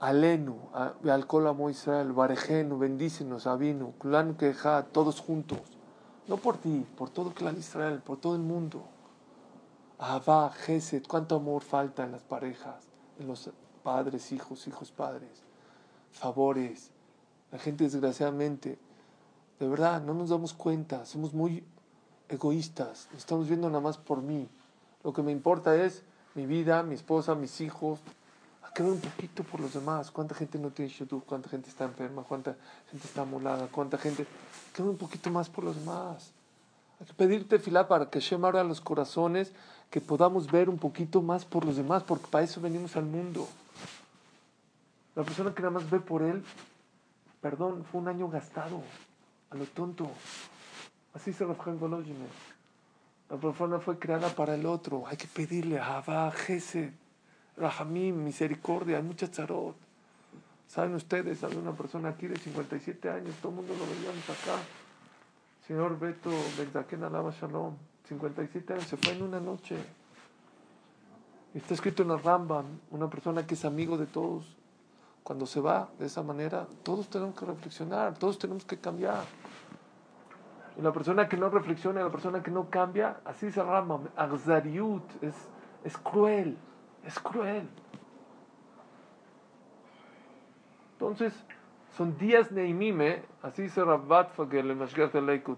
Alenu, 0.00 0.70
al 0.72 1.26
Amo 1.46 1.70
Israel, 1.70 2.12
Barejenu, 2.12 2.78
bendícenos, 2.78 3.46
Avinu, 3.46 3.94
Kulan 3.98 4.36
Keja, 4.36 4.84
todos 4.84 5.20
juntos. 5.20 5.60
No 6.26 6.36
por 6.36 6.58
ti, 6.58 6.86
por 6.96 7.10
todo 7.10 7.32
clan 7.32 7.56
Israel, 7.56 8.00
por 8.00 8.18
todo 8.18 8.34
el 8.34 8.42
mundo. 8.42 8.84
Abba, 9.98 10.50
Geset, 10.50 11.06
cuánto 11.06 11.36
amor 11.36 11.62
falta 11.62 12.04
en 12.04 12.12
las 12.12 12.22
parejas, 12.22 12.86
en 13.18 13.26
los 13.26 13.50
padres, 13.82 14.30
hijos, 14.32 14.68
hijos, 14.68 14.92
padres. 14.92 15.42
Favores. 16.12 16.90
La 17.50 17.58
gente 17.58 17.84
desgraciadamente 17.84 18.78
de 19.58 19.66
verdad, 19.66 20.02
no 20.02 20.14
nos 20.14 20.30
damos 20.30 20.54
cuenta, 20.54 21.04
somos 21.04 21.34
muy 21.34 21.64
egoístas, 22.28 23.08
estamos 23.16 23.48
viendo 23.48 23.68
nada 23.68 23.80
más 23.80 23.98
por 23.98 24.22
mí. 24.22 24.48
Lo 25.02 25.12
que 25.12 25.22
me 25.22 25.32
importa 25.32 25.74
es 25.74 26.04
mi 26.34 26.46
vida, 26.46 26.82
mi 26.84 26.94
esposa, 26.94 27.34
mis 27.34 27.60
hijos. 27.60 28.00
Hay 28.68 28.74
que 28.74 28.82
un 28.82 29.00
poquito 29.00 29.42
por 29.42 29.60
los 29.60 29.72
demás. 29.72 30.10
¿Cuánta 30.10 30.34
gente 30.34 30.58
no 30.58 30.70
tiene 30.70 30.90
YouTube? 30.90 31.24
¿Cuánta 31.24 31.48
gente 31.48 31.70
está 31.70 31.84
enferma? 31.84 32.22
¿Cuánta 32.22 32.54
gente 32.90 33.06
está 33.06 33.24
molada? 33.24 33.66
¿Cuánta 33.68 33.96
gente? 33.96 34.22
Hay 34.22 34.72
que 34.74 34.82
ver 34.82 34.90
un 34.90 34.98
poquito 34.98 35.30
más 35.30 35.48
por 35.48 35.64
los 35.64 35.76
demás. 35.76 36.32
Hay 37.00 37.06
que 37.06 37.14
pedirte 37.14 37.58
fila 37.58 37.88
para 37.88 38.10
que 38.10 38.20
Shem 38.20 38.44
abra 38.44 38.62
los 38.64 38.80
corazones, 38.80 39.52
que 39.90 40.00
podamos 40.00 40.50
ver 40.50 40.68
un 40.68 40.78
poquito 40.78 41.22
más 41.22 41.44
por 41.44 41.64
los 41.64 41.76
demás, 41.76 42.02
porque 42.02 42.26
para 42.26 42.44
eso 42.44 42.60
venimos 42.60 42.94
al 42.96 43.04
mundo. 43.04 43.48
La 45.14 45.24
persona 45.24 45.54
que 45.54 45.62
nada 45.62 45.74
más 45.74 45.88
ve 45.90 46.00
por 46.00 46.22
él, 46.22 46.44
perdón, 47.40 47.84
fue 47.90 48.00
un 48.00 48.08
año 48.08 48.28
gastado 48.28 48.82
a 49.50 49.56
lo 49.56 49.64
tonto. 49.64 50.10
Así 51.14 51.32
se 51.32 51.44
Rafael 51.44 51.78
Golojime. 51.78 52.26
La 53.30 53.36
persona 53.36 53.78
fue 53.80 53.98
creada 53.98 54.28
para 54.28 54.54
el 54.54 54.66
otro. 54.66 55.06
Hay 55.06 55.16
que 55.16 55.26
pedirle 55.26 55.78
Abba, 55.78 56.32
Rahamim, 57.58 58.24
misericordia. 58.24 58.96
Hay 58.96 59.02
mucha 59.02 59.30
charot. 59.30 59.76
¿Saben 60.66 60.94
ustedes? 60.94 61.42
Hay 61.44 61.56
una 61.56 61.72
persona 61.72 62.10
aquí 62.10 62.26
de 62.26 62.36
57 62.36 63.08
años. 63.10 63.34
Todo 63.42 63.50
el 63.50 63.56
mundo 63.56 63.74
lo 63.74 63.86
veíamos 63.86 64.28
acá. 64.30 64.58
Señor 65.66 65.98
Beto 65.98 66.30
Benzaken 66.56 67.04
Alaba 67.04 67.30
Shalom. 67.30 67.74
57 68.08 68.72
años. 68.72 68.86
Se 68.86 68.96
fue 68.96 69.12
en 69.12 69.22
una 69.22 69.40
noche. 69.40 69.76
Está 71.54 71.74
escrito 71.74 72.02
en 72.02 72.08
la 72.08 72.16
Rambam. 72.16 72.66
Una 72.90 73.08
persona 73.08 73.46
que 73.46 73.54
es 73.54 73.64
amigo 73.64 73.96
de 73.96 74.06
todos 74.06 74.58
cuando 75.28 75.44
se 75.44 75.60
va 75.60 75.90
de 75.98 76.06
esa 76.06 76.22
manera, 76.22 76.66
todos 76.82 77.10
tenemos 77.10 77.38
que 77.38 77.44
reflexionar, 77.44 78.14
todos 78.18 78.38
tenemos 78.38 78.64
que 78.64 78.78
cambiar. 78.78 79.24
Y 80.78 80.80
la 80.80 80.90
persona 80.90 81.28
que 81.28 81.36
no 81.36 81.50
reflexiona, 81.50 82.00
la 82.00 82.10
persona 82.10 82.42
que 82.42 82.50
no 82.50 82.70
cambia, 82.70 83.20
así 83.26 83.50
se 83.50 83.60
llama, 83.62 84.00
Agzariut, 84.16 85.02
es, 85.22 85.34
es 85.84 85.98
cruel, 85.98 86.56
es 87.04 87.18
cruel. 87.18 87.68
Entonces, 90.92 91.32
son 91.96 92.16
días 92.18 92.52
Neimime, 92.52 93.22
así 93.42 93.62
dice 93.62 93.84
Rabbat 93.84 94.32
Fagel. 94.32 94.76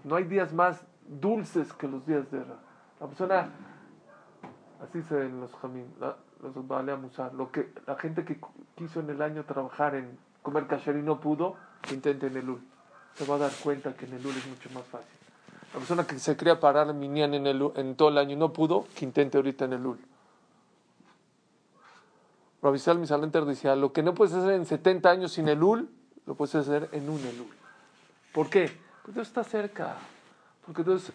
No 0.03 0.15
hay 0.15 0.23
días 0.25 0.53
más 0.53 0.83
dulces 1.07 1.73
que 1.73 1.87
los 1.87 2.05
días 2.05 2.29
de 2.31 2.39
La 2.99 3.07
persona, 3.07 3.49
así 4.83 4.99
dice 4.99 5.25
en 5.25 5.39
los 5.39 5.53
Jamín, 5.55 5.87
los 5.99 6.67
vale 6.67 6.95
Musar. 6.95 7.33
Lo 7.33 7.51
que 7.51 7.73
la 7.85 7.95
gente 7.95 8.23
que 8.23 8.39
quiso 8.75 8.99
en 8.99 9.09
el 9.09 9.21
año 9.21 9.43
trabajar 9.43 9.95
en 9.95 10.17
comer 10.41 10.67
kasher 10.67 10.95
y 10.95 11.01
no 11.01 11.19
pudo, 11.19 11.55
intente 11.91 12.27
en 12.27 12.37
el 12.37 12.49
UL. 12.49 12.61
Se 13.15 13.25
va 13.25 13.35
a 13.35 13.39
dar 13.39 13.51
cuenta 13.63 13.93
que 13.95 14.05
en 14.05 14.13
el 14.13 14.25
UL 14.25 14.35
es 14.37 14.47
mucho 14.47 14.69
más 14.73 14.83
fácil. 14.85 15.09
La 15.73 15.79
persona 15.79 16.05
que 16.05 16.19
se 16.19 16.35
quería 16.35 16.59
parar 16.59 16.93
minyan 16.93 17.33
en, 17.33 17.47
el, 17.47 17.71
en 17.75 17.95
todo 17.95 18.09
el 18.09 18.17
año 18.17 18.33
y 18.33 18.35
no 18.35 18.51
pudo, 18.51 18.85
que 18.95 19.05
intente 19.05 19.37
ahorita 19.37 19.65
en 19.65 19.73
el 19.73 19.85
UL. 19.85 20.10
Rabisal 22.61 22.99
Misalenter 22.99 23.45
decía, 23.45 23.75
lo 23.75 23.91
que 23.91 24.03
no 24.03 24.13
puedes 24.13 24.33
hacer 24.33 24.53
en 24.53 24.65
70 24.65 25.09
años 25.09 25.31
sin 25.31 25.47
el 25.47 25.63
UL, 25.63 25.89
lo 26.25 26.35
puedes 26.35 26.53
hacer 26.55 26.89
en 26.91 27.09
un 27.09 27.19
elul. 27.19 27.49
¿Por 28.31 28.49
qué? 28.49 28.71
Porque 29.01 29.15
Dios 29.15 29.27
está 29.27 29.43
cerca. 29.43 29.95
Porque 30.65 30.83
Dios, 30.83 31.11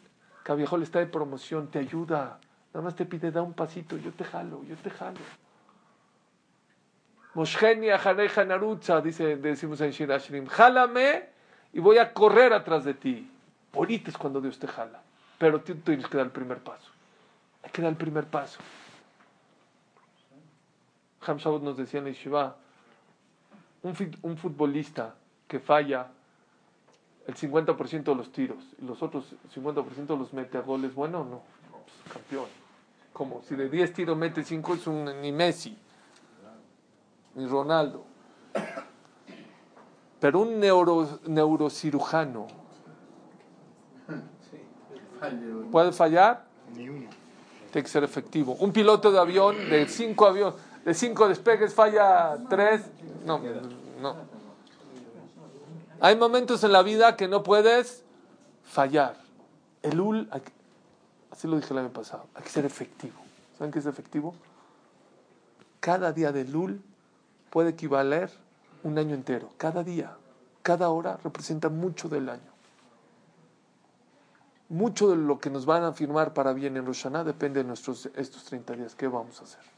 le 0.49 0.85
está 0.85 0.99
de 0.99 1.07
promoción, 1.07 1.69
te 1.69 1.79
ayuda. 1.79 2.39
Nada 2.75 2.85
más 2.85 2.97
te 2.97 3.07
pide, 3.07 3.31
da 3.31 3.43
un 3.43 3.55
pasito, 3.55 3.97
yo 3.97 4.13
te 4.13 4.25
jalo, 4.25 4.65
yo 4.65 4.77
te 4.77 4.91
jalo. 4.91 5.21
Moshgenia 7.35 7.99
Janeja 7.99 8.45
Narutza, 8.45 9.01
dice, 9.01 9.37
decimos 9.37 9.81
en 9.83 9.91
Shirashrim, 9.91 10.47
jálame 10.47 11.29
y 11.73 11.81
voy 11.81 11.99
a 11.99 12.13
correr 12.13 12.53
atrás 12.53 12.85
de 12.85 12.95
ti. 12.95 13.31
Ahorita 13.75 14.11
es 14.11 14.17
cuando 14.17 14.41
Dios 14.41 14.59
te 14.59 14.67
jala, 14.67 15.03
pero 15.39 15.61
tú 15.61 15.75
tienes 15.77 16.07
que 16.07 16.17
dar 16.17 16.27
el 16.27 16.33
primer 16.33 16.59
paso. 16.59 16.91
Hay 17.63 17.71
que 17.71 17.83
dar 17.83 17.91
el 17.91 17.97
primer 17.99 18.25
paso. 18.25 18.59
Ham 21.27 21.39
nos 21.63 21.77
decía 21.77 22.01
en 22.01 22.07
el 22.09 22.17
un, 23.83 24.19
un 24.23 24.37
futbolista 24.37 25.15
que 25.47 25.61
falla 25.61 26.09
el 27.27 27.35
50% 27.35 28.05
de 28.05 28.15
los 28.15 28.31
tiros 28.31 28.63
y 28.81 28.85
los 28.85 29.03
otros 29.03 29.35
50% 29.55 30.19
los 30.19 30.33
mete 30.33 30.59
a 30.59 30.61
goles, 30.61 30.95
bueno, 30.95 31.25
no, 31.25 31.43
pues, 31.71 32.13
campeón. 32.13 32.47
Como 33.13 33.43
si 33.43 33.57
de 33.57 33.69
10 33.69 33.93
tiros 33.93 34.17
mete 34.17 34.45
5 34.45 34.75
es 34.75 34.87
un 34.87 35.21
ni 35.21 35.33
Messi, 35.33 35.77
ni 37.35 37.47
Ronaldo. 37.47 38.05
Pero 40.21 40.41
un 40.41 40.61
neuro, 40.61 41.21
neurocirujano 41.27 42.47
puede 45.71 45.93
fallar, 45.93 46.45
ni 46.75 46.89
uno. 46.89 47.09
Tiene 47.73 47.83
que 47.83 47.89
ser 47.89 48.05
efectivo. 48.05 48.55
Un 48.61 48.73
piloto 48.73 49.11
de 49.11 49.19
avión 49.19 49.57
de 49.69 49.87
5 49.87 50.27
aviones, 50.27 50.61
de 50.87 50.95
5 50.95 51.29
despegues 51.29 51.75
falla 51.75 52.39
3, 52.49 52.81
no, 53.25 53.41
no. 54.01 54.15
Hay 55.99 56.15
momentos 56.15 56.63
en 56.63 56.71
la 56.71 56.83
vida 56.83 57.17
que 57.17 57.27
no 57.27 57.43
puedes 57.43 58.05
fallar. 58.63 59.17
El 59.83 60.01
UL, 60.01 60.31
así 61.33 61.49
lo 61.49 61.57
dije 61.57 61.73
el 61.75 61.79
año 61.79 61.91
pasado, 61.91 62.27
hay 62.37 62.45
que 62.45 62.51
ser 62.51 62.65
efectivo. 62.65 63.17
¿Saben 63.59 63.73
qué 63.73 63.81
es 63.81 63.87
efectivo? 63.87 64.37
Cada 65.81 66.13
día 66.13 66.31
del 66.31 66.55
UL 66.55 66.81
puede 67.51 67.71
equivaler 67.71 68.31
un 68.85 68.97
año 68.97 69.17
entero. 69.17 69.51
Cada 69.57 69.83
día, 69.83 70.17
cada 70.63 70.91
hora 70.91 71.19
representa 71.25 71.69
mucho 71.69 72.09
del 72.09 72.29
año. 72.29 72.53
Mucho 74.69 75.11
de 75.11 75.17
lo 75.17 75.41
que 75.41 75.51
nos 75.51 75.67
van 75.67 75.83
a 75.83 75.93
firmar 75.93 76.33
para 76.33 76.53
bien 76.53 76.77
en 76.77 76.87
Roshaná 76.87 77.25
depende 77.25 77.65
de 77.65 77.67
nuestros, 77.67 78.07
estos 78.15 78.45
30 78.45 78.75
días. 78.75 78.95
¿Qué 78.95 79.09
vamos 79.09 79.41
a 79.41 79.45
hacer? 79.45 79.76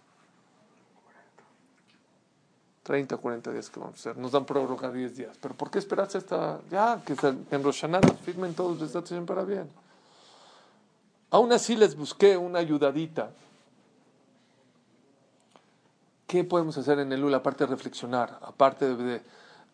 30, 2.88 3.18
40 3.18 3.52
días 3.52 3.68
que 3.68 3.78
vamos 3.78 3.96
a 3.96 3.98
hacer. 4.00 4.16
Nos 4.16 4.32
dan 4.32 4.46
prórroga 4.46 4.90
10 4.90 5.14
días. 5.14 5.36
Pero 5.42 5.54
¿por 5.54 5.70
qué 5.70 5.78
esperarse 5.78 6.16
hasta 6.16 6.58
ya? 6.70 7.02
Que 7.04 7.14
en 7.50 7.62
Roshaná 7.62 8.00
nos 8.00 8.16
firmen 8.20 8.54
todos 8.54 8.80
les 8.80 8.94
estados 8.94 9.26
para 9.26 9.44
bien. 9.44 9.68
Aún 11.28 11.52
así 11.52 11.76
les 11.76 11.94
busqué 11.94 12.38
una 12.38 12.60
ayudadita. 12.60 13.30
¿Qué 16.26 16.44
podemos 16.44 16.78
hacer 16.78 16.98
en 17.00 17.12
el 17.12 17.22
UL 17.22 17.34
aparte 17.34 17.64
de 17.64 17.70
reflexionar? 17.72 18.38
Aparte 18.40 18.96
de, 18.96 19.20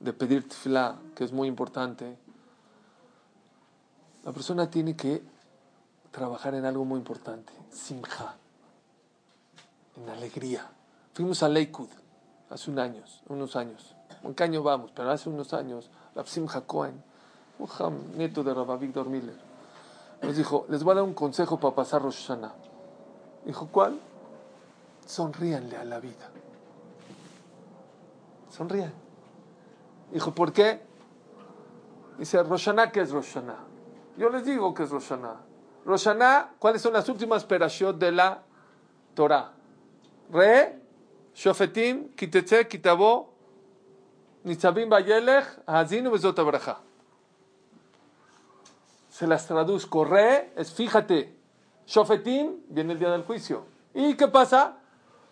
de 0.01 0.13
pedir 0.13 0.49
tefilá, 0.49 0.97
que 1.15 1.23
es 1.23 1.31
muy 1.31 1.47
importante. 1.47 2.17
La 4.25 4.33
persona 4.33 4.69
tiene 4.69 4.97
que 4.97 5.23
trabajar 6.11 6.57
en 6.57 6.65
algo 6.65 6.85
muy 6.85 6.99
importante. 6.99 7.53
Simja. 7.71 8.35
En 9.99 10.09
alegría. 10.09 10.69
Fuimos 11.13 11.45
a 11.45 11.49
Leikud 11.49 12.04
hace 12.55 12.71
un 12.71 12.79
año, 12.79 13.03
unos 13.29 13.57
años. 13.57 13.97
Un 14.23 14.37
año 14.39 14.63
vamos, 14.63 14.93
pero 14.95 15.11
hace 15.11 15.29
unos 15.29 15.53
años, 15.53 15.91
Rapsim 16.15 16.47
Hakohen, 16.49 17.03
un 17.59 18.17
nieto 18.17 18.45
de 18.45 18.55
Rabbi 18.55 18.87
Víctor 18.87 19.09
Miller, 19.09 19.37
nos 20.23 20.37
dijo, 20.37 20.65
les 20.69 20.85
voy 20.85 20.93
a 20.93 20.95
dar 20.95 21.05
un 21.05 21.15
consejo 21.15 21.59
para 21.59 21.75
pasar 21.75 22.01
Rosh 22.01 22.29
Hashanah. 22.29 22.55
Dijo, 23.45 23.69
¿cuál? 23.71 23.99
Sonríanle 25.05 25.77
a 25.77 25.85
la 25.85 25.99
vida. 25.99 26.31
Sonrían. 28.49 28.93
Dijo, 30.13 30.33
¿por 30.33 30.53
qué? 30.53 30.81
Dice, 32.19 32.41
Rosh 32.45 32.71
¿qué 32.93 33.01
es 33.01 33.11
Rosh 33.11 33.37
Yo 34.17 34.31
les 34.31 34.45
digo 34.45 34.73
que 34.73 34.85
es 34.85 34.91
Rosh 34.91 35.09
Hashanah. 35.09 35.41
Rosh 35.85 36.09
¿cuáles 36.61 36.81
son 36.81 36.93
las 36.93 37.09
últimas 37.09 37.45
perashot 37.45 37.99
de 37.99 38.13
la 38.13 38.43
Torah? 39.15 39.53
Re, 40.31 40.84
Shofetim, 41.35 42.15
Kitetse, 42.15 42.69
Kitabo, 42.69 43.35
Nitzabim 44.45 44.89
Bayelech, 44.89 45.47
Hazinu 45.67 46.11
Bezot. 46.11 46.39
Se 49.11 49.27
las 49.27 49.47
traduzco. 49.47 50.05
Re 50.05 50.53
es 50.57 50.73
fíjate. 50.73 51.35
Shofetim 51.87 52.63
viene 52.69 52.93
el 52.95 52.99
día 52.99 53.11
del 53.11 53.23
juicio. 53.23 53.67
¿Y 53.95 54.15
qué 54.15 54.29
pasa? 54.29 54.79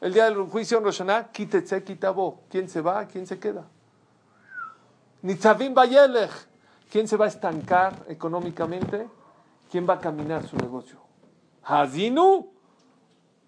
El 0.00 0.12
día 0.12 0.24
del 0.24 0.36
juicio 0.42 0.78
en 0.78 0.84
Roshaná, 0.84 1.30
Kitetse, 1.30 1.82
Kitabo. 1.84 2.42
¿Quién 2.50 2.68
se 2.68 2.80
va? 2.80 3.06
¿Quién 3.06 3.26
se 3.26 3.38
queda? 3.38 3.64
Nitzabim 5.22 5.74
Bayelech. 5.74 6.30
¿Quién 6.90 7.08
se 7.08 7.16
va 7.16 7.24
a 7.24 7.28
estancar 7.28 8.04
económicamente? 8.08 9.08
¿Quién 9.70 9.88
va 9.88 9.94
a 9.94 9.98
caminar 9.98 10.46
su 10.46 10.56
negocio? 10.56 10.98
Hazinu 11.62 12.51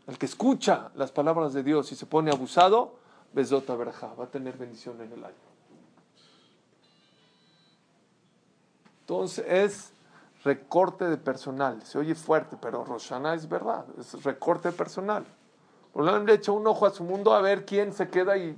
el 0.07 0.19
que 0.19 0.27
escucha 0.27 0.91
las 0.95 1.13
palabras 1.13 1.53
de 1.55 1.63
Dios 1.63 1.91
y 1.93 1.97
se 1.97 2.07
pone 2.07 2.31
abusado, 2.31 2.97
Besota 3.33 3.75
Berajá, 3.75 4.15
va 4.15 4.25
a 4.25 4.29
tener 4.29 4.57
bendición 4.57 5.01
en 5.01 5.13
el 5.13 5.25
año. 5.25 5.35
Entonces 9.01 9.45
es 9.49 9.93
recorte 10.45 11.07
de 11.07 11.17
personal. 11.17 11.83
Se 11.83 11.99
oye 11.99 12.15
fuerte, 12.15 12.57
pero 12.61 12.85
Roshana 12.85 13.35
es 13.35 13.49
verdad, 13.49 13.85
es 13.99 14.23
recorte 14.23 14.73
personal. 14.73 15.25
Por 15.93 16.05
lo 16.05 16.19
le 16.19 16.35
echa 16.35 16.53
un 16.53 16.67
ojo 16.67 16.87
a 16.87 16.91
su 16.91 17.05
mundo 17.05 17.35
a 17.35 17.41
ver 17.41 17.65
quién 17.65 17.93
se 17.93 18.09
queda 18.09 18.37
y 18.37 18.57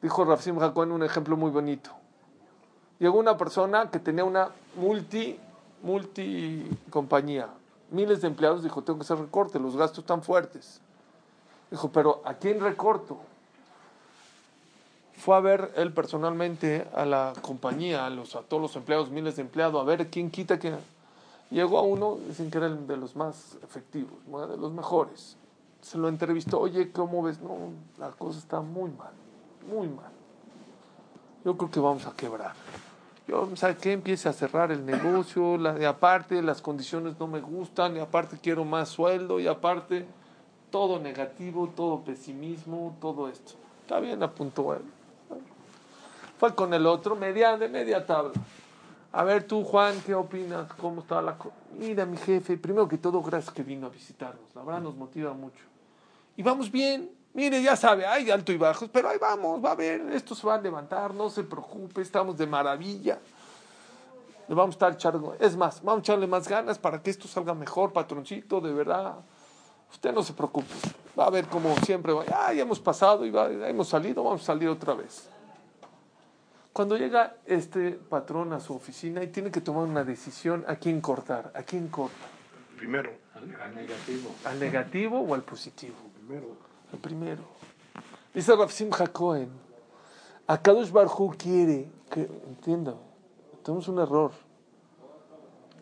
dijo 0.00 0.24
Rafsim 0.24 0.58
en 0.58 0.92
un 0.92 1.02
ejemplo 1.02 1.36
muy 1.36 1.50
bonito. 1.50 1.90
Llegó 2.98 3.18
una 3.18 3.36
persona 3.36 3.90
que 3.90 3.98
tenía 3.98 4.24
una 4.24 4.50
multi, 4.76 5.38
multi 5.82 6.68
compañía, 6.90 7.48
miles 7.90 8.20
de 8.20 8.28
empleados, 8.28 8.62
dijo, 8.62 8.82
tengo 8.82 8.98
que 8.98 9.04
hacer 9.04 9.18
recorte, 9.18 9.58
los 9.58 9.76
gastos 9.76 10.00
están 10.00 10.22
fuertes. 10.22 10.80
Dijo, 11.70 11.90
pero 11.90 12.22
¿a 12.24 12.34
quién 12.34 12.60
recorto? 12.60 13.18
Fue 15.16 15.36
a 15.36 15.40
ver 15.40 15.72
él 15.76 15.92
personalmente 15.92 16.86
a 16.94 17.04
la 17.04 17.32
compañía, 17.42 18.06
a, 18.06 18.10
los, 18.10 18.36
a 18.36 18.42
todos 18.42 18.62
los 18.62 18.76
empleados, 18.76 19.10
miles 19.10 19.36
de 19.36 19.42
empleados, 19.42 19.80
a 19.80 19.84
ver 19.84 20.08
quién 20.08 20.30
quita 20.30 20.58
quién. 20.58 20.78
Llegó 21.50 21.78
a 21.78 21.82
uno, 21.82 22.18
dicen 22.28 22.50
que 22.50 22.58
era 22.58 22.68
de 22.68 22.96
los 22.96 23.16
más 23.16 23.56
efectivos, 23.62 24.18
de 24.26 24.56
los 24.56 24.72
mejores. 24.72 25.36
Se 25.80 25.98
lo 25.98 26.08
entrevistó, 26.08 26.60
oye, 26.60 26.92
¿cómo 26.92 27.22
ves? 27.22 27.40
No, 27.40 27.56
la 27.98 28.10
cosa 28.10 28.38
está 28.38 28.60
muy 28.60 28.90
mal, 28.90 29.12
muy 29.70 29.88
mal. 29.88 30.12
Yo 31.44 31.56
creo 31.56 31.70
que 31.70 31.80
vamos 31.80 32.06
a 32.06 32.12
quebrar 32.12 32.54
yo, 33.28 33.48
¿sabe 33.54 33.76
qué? 33.76 33.92
Empiece 33.92 34.28
a 34.28 34.32
cerrar 34.32 34.72
el 34.72 34.84
negocio, 34.84 35.58
y 35.78 35.84
aparte 35.84 36.42
las 36.42 36.62
condiciones 36.62 37.14
no 37.20 37.26
me 37.26 37.40
gustan, 37.40 37.96
y 37.96 38.00
aparte 38.00 38.38
quiero 38.42 38.64
más 38.64 38.88
sueldo, 38.88 39.38
y 39.38 39.46
aparte 39.46 40.06
todo 40.70 40.98
negativo, 40.98 41.68
todo 41.68 42.00
pesimismo, 42.00 42.96
todo 43.00 43.28
esto. 43.28 43.52
Está 43.82 44.00
bien, 44.00 44.22
apuntó 44.22 44.74
él. 44.74 44.82
Fue 46.38 46.54
con 46.54 46.72
el 46.72 46.86
otro, 46.86 47.16
media, 47.16 47.56
de 47.56 47.68
media 47.68 48.06
tabla. 48.06 48.32
A 49.12 49.24
ver 49.24 49.44
tú, 49.44 49.64
Juan, 49.64 49.94
¿qué 50.06 50.14
opinas? 50.14 50.72
¿Cómo 50.74 51.00
está 51.00 51.20
la 51.20 51.36
cosa? 51.36 51.54
Mira, 51.78 52.06
mi 52.06 52.16
jefe, 52.16 52.56
primero 52.56 52.86
que 52.88 52.98
todo, 52.98 53.22
gracias 53.22 53.54
que 53.54 53.62
vino 53.62 53.86
a 53.86 53.90
visitarnos. 53.90 54.54
La 54.54 54.62
verdad 54.62 54.82
nos 54.82 54.96
motiva 54.96 55.32
mucho. 55.32 55.64
Y 56.36 56.42
vamos 56.42 56.70
bien, 56.70 57.10
Mire, 57.38 57.62
ya 57.62 57.76
sabe, 57.76 58.04
hay 58.04 58.32
alto 58.32 58.50
y 58.50 58.56
bajos, 58.56 58.90
pero 58.92 59.10
ahí 59.10 59.16
vamos, 59.16 59.64
va 59.64 59.70
a 59.70 59.74
ver, 59.76 60.00
esto 60.10 60.34
se 60.34 60.44
va 60.44 60.56
a 60.56 60.60
levantar, 60.60 61.14
no 61.14 61.30
se 61.30 61.44
preocupe, 61.44 62.02
estamos 62.02 62.36
de 62.36 62.48
maravilla. 62.48 63.20
Le 64.48 64.54
vamos 64.56 64.74
a 64.74 64.74
estar 64.74 64.92
echando, 64.94 65.36
es 65.38 65.56
más, 65.56 65.80
vamos 65.80 66.00
a 66.00 66.02
echarle 66.02 66.26
más 66.26 66.48
ganas 66.48 66.80
para 66.80 67.00
que 67.00 67.10
esto 67.10 67.28
salga 67.28 67.54
mejor, 67.54 67.92
patroncito, 67.92 68.60
de 68.60 68.72
verdad. 68.72 69.14
Usted 69.92 70.12
no 70.12 70.24
se 70.24 70.32
preocupe, 70.32 70.74
va 71.16 71.26
a 71.26 71.30
ver 71.30 71.46
como 71.46 71.76
siempre, 71.76 72.12
ya 72.26 72.50
hemos 72.50 72.80
pasado 72.80 73.24
y 73.24 73.32
hemos 73.68 73.86
salido, 73.86 74.24
vamos 74.24 74.42
a 74.42 74.46
salir 74.46 74.68
otra 74.68 74.94
vez. 74.94 75.28
Cuando 76.72 76.96
llega 76.96 77.36
este 77.46 77.92
patrón 77.92 78.52
a 78.52 78.58
su 78.58 78.74
oficina 78.74 79.22
y 79.22 79.28
tiene 79.28 79.52
que 79.52 79.60
tomar 79.60 79.84
una 79.84 80.02
decisión 80.02 80.64
a 80.66 80.74
quién 80.74 81.00
cortar, 81.00 81.52
a 81.54 81.62
quién 81.62 81.86
corta. 81.86 82.16
Primero. 82.76 83.12
Al 83.36 83.76
negativo. 83.76 84.34
¿Al 84.44 84.58
negativo 84.58 85.20
o 85.20 85.34
al 85.34 85.42
positivo? 85.44 85.94
Primero. 86.16 86.67
El 86.92 86.98
primero. 86.98 87.42
Dice 88.32 88.54
Rav 88.54 88.70
Simcha 88.70 89.06
Cohen, 89.08 89.50
Akadosh 90.46 90.90
Barhu 90.90 91.34
quiere, 91.36 91.90
que, 92.10 92.22
entienda, 92.22 92.94
tenemos 93.62 93.88
un 93.88 93.98
error. 93.98 94.32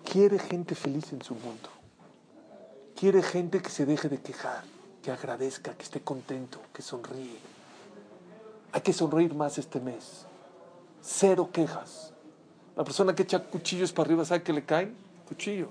Quiere 0.04 0.38
gente 0.38 0.74
feliz 0.74 1.12
en 1.12 1.22
su 1.22 1.34
mundo. 1.34 1.68
Quiere 2.94 3.22
gente 3.22 3.60
que 3.60 3.68
se 3.68 3.84
deje 3.84 4.08
de 4.08 4.20
quejar, 4.20 4.64
que 5.02 5.10
agradezca, 5.10 5.74
que 5.74 5.82
esté 5.82 6.00
contento, 6.00 6.58
que 6.72 6.82
sonríe. 6.82 7.38
Hay 8.72 8.80
que 8.80 8.92
sonreír 8.92 9.34
más 9.34 9.58
este 9.58 9.80
mes. 9.80 10.26
Cero 11.02 11.50
quejas. 11.52 12.12
La 12.74 12.84
persona 12.84 13.14
que 13.14 13.22
echa 13.22 13.44
cuchillos 13.44 13.92
para 13.92 14.08
arriba, 14.08 14.24
¿sabe 14.24 14.42
qué 14.42 14.52
le 14.52 14.64
caen? 14.64 14.96
Cuchillos. 15.28 15.70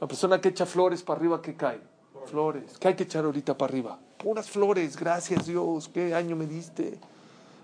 La 0.00 0.06
persona 0.06 0.40
que 0.40 0.48
echa 0.48 0.66
flores 0.66 1.02
para 1.02 1.18
arriba, 1.18 1.40
¿qué 1.40 1.54
cae? 1.56 1.80
Flores. 2.28 2.78
¿Qué 2.78 2.88
hay 2.88 2.94
que 2.94 3.04
echar 3.04 3.24
ahorita 3.24 3.56
para 3.56 3.70
arriba? 3.70 3.98
Puras 4.22 4.48
flores. 4.48 4.96
Gracias 4.96 5.46
Dios. 5.46 5.88
¿Qué 5.88 6.14
año 6.14 6.36
me 6.36 6.46
diste? 6.46 6.98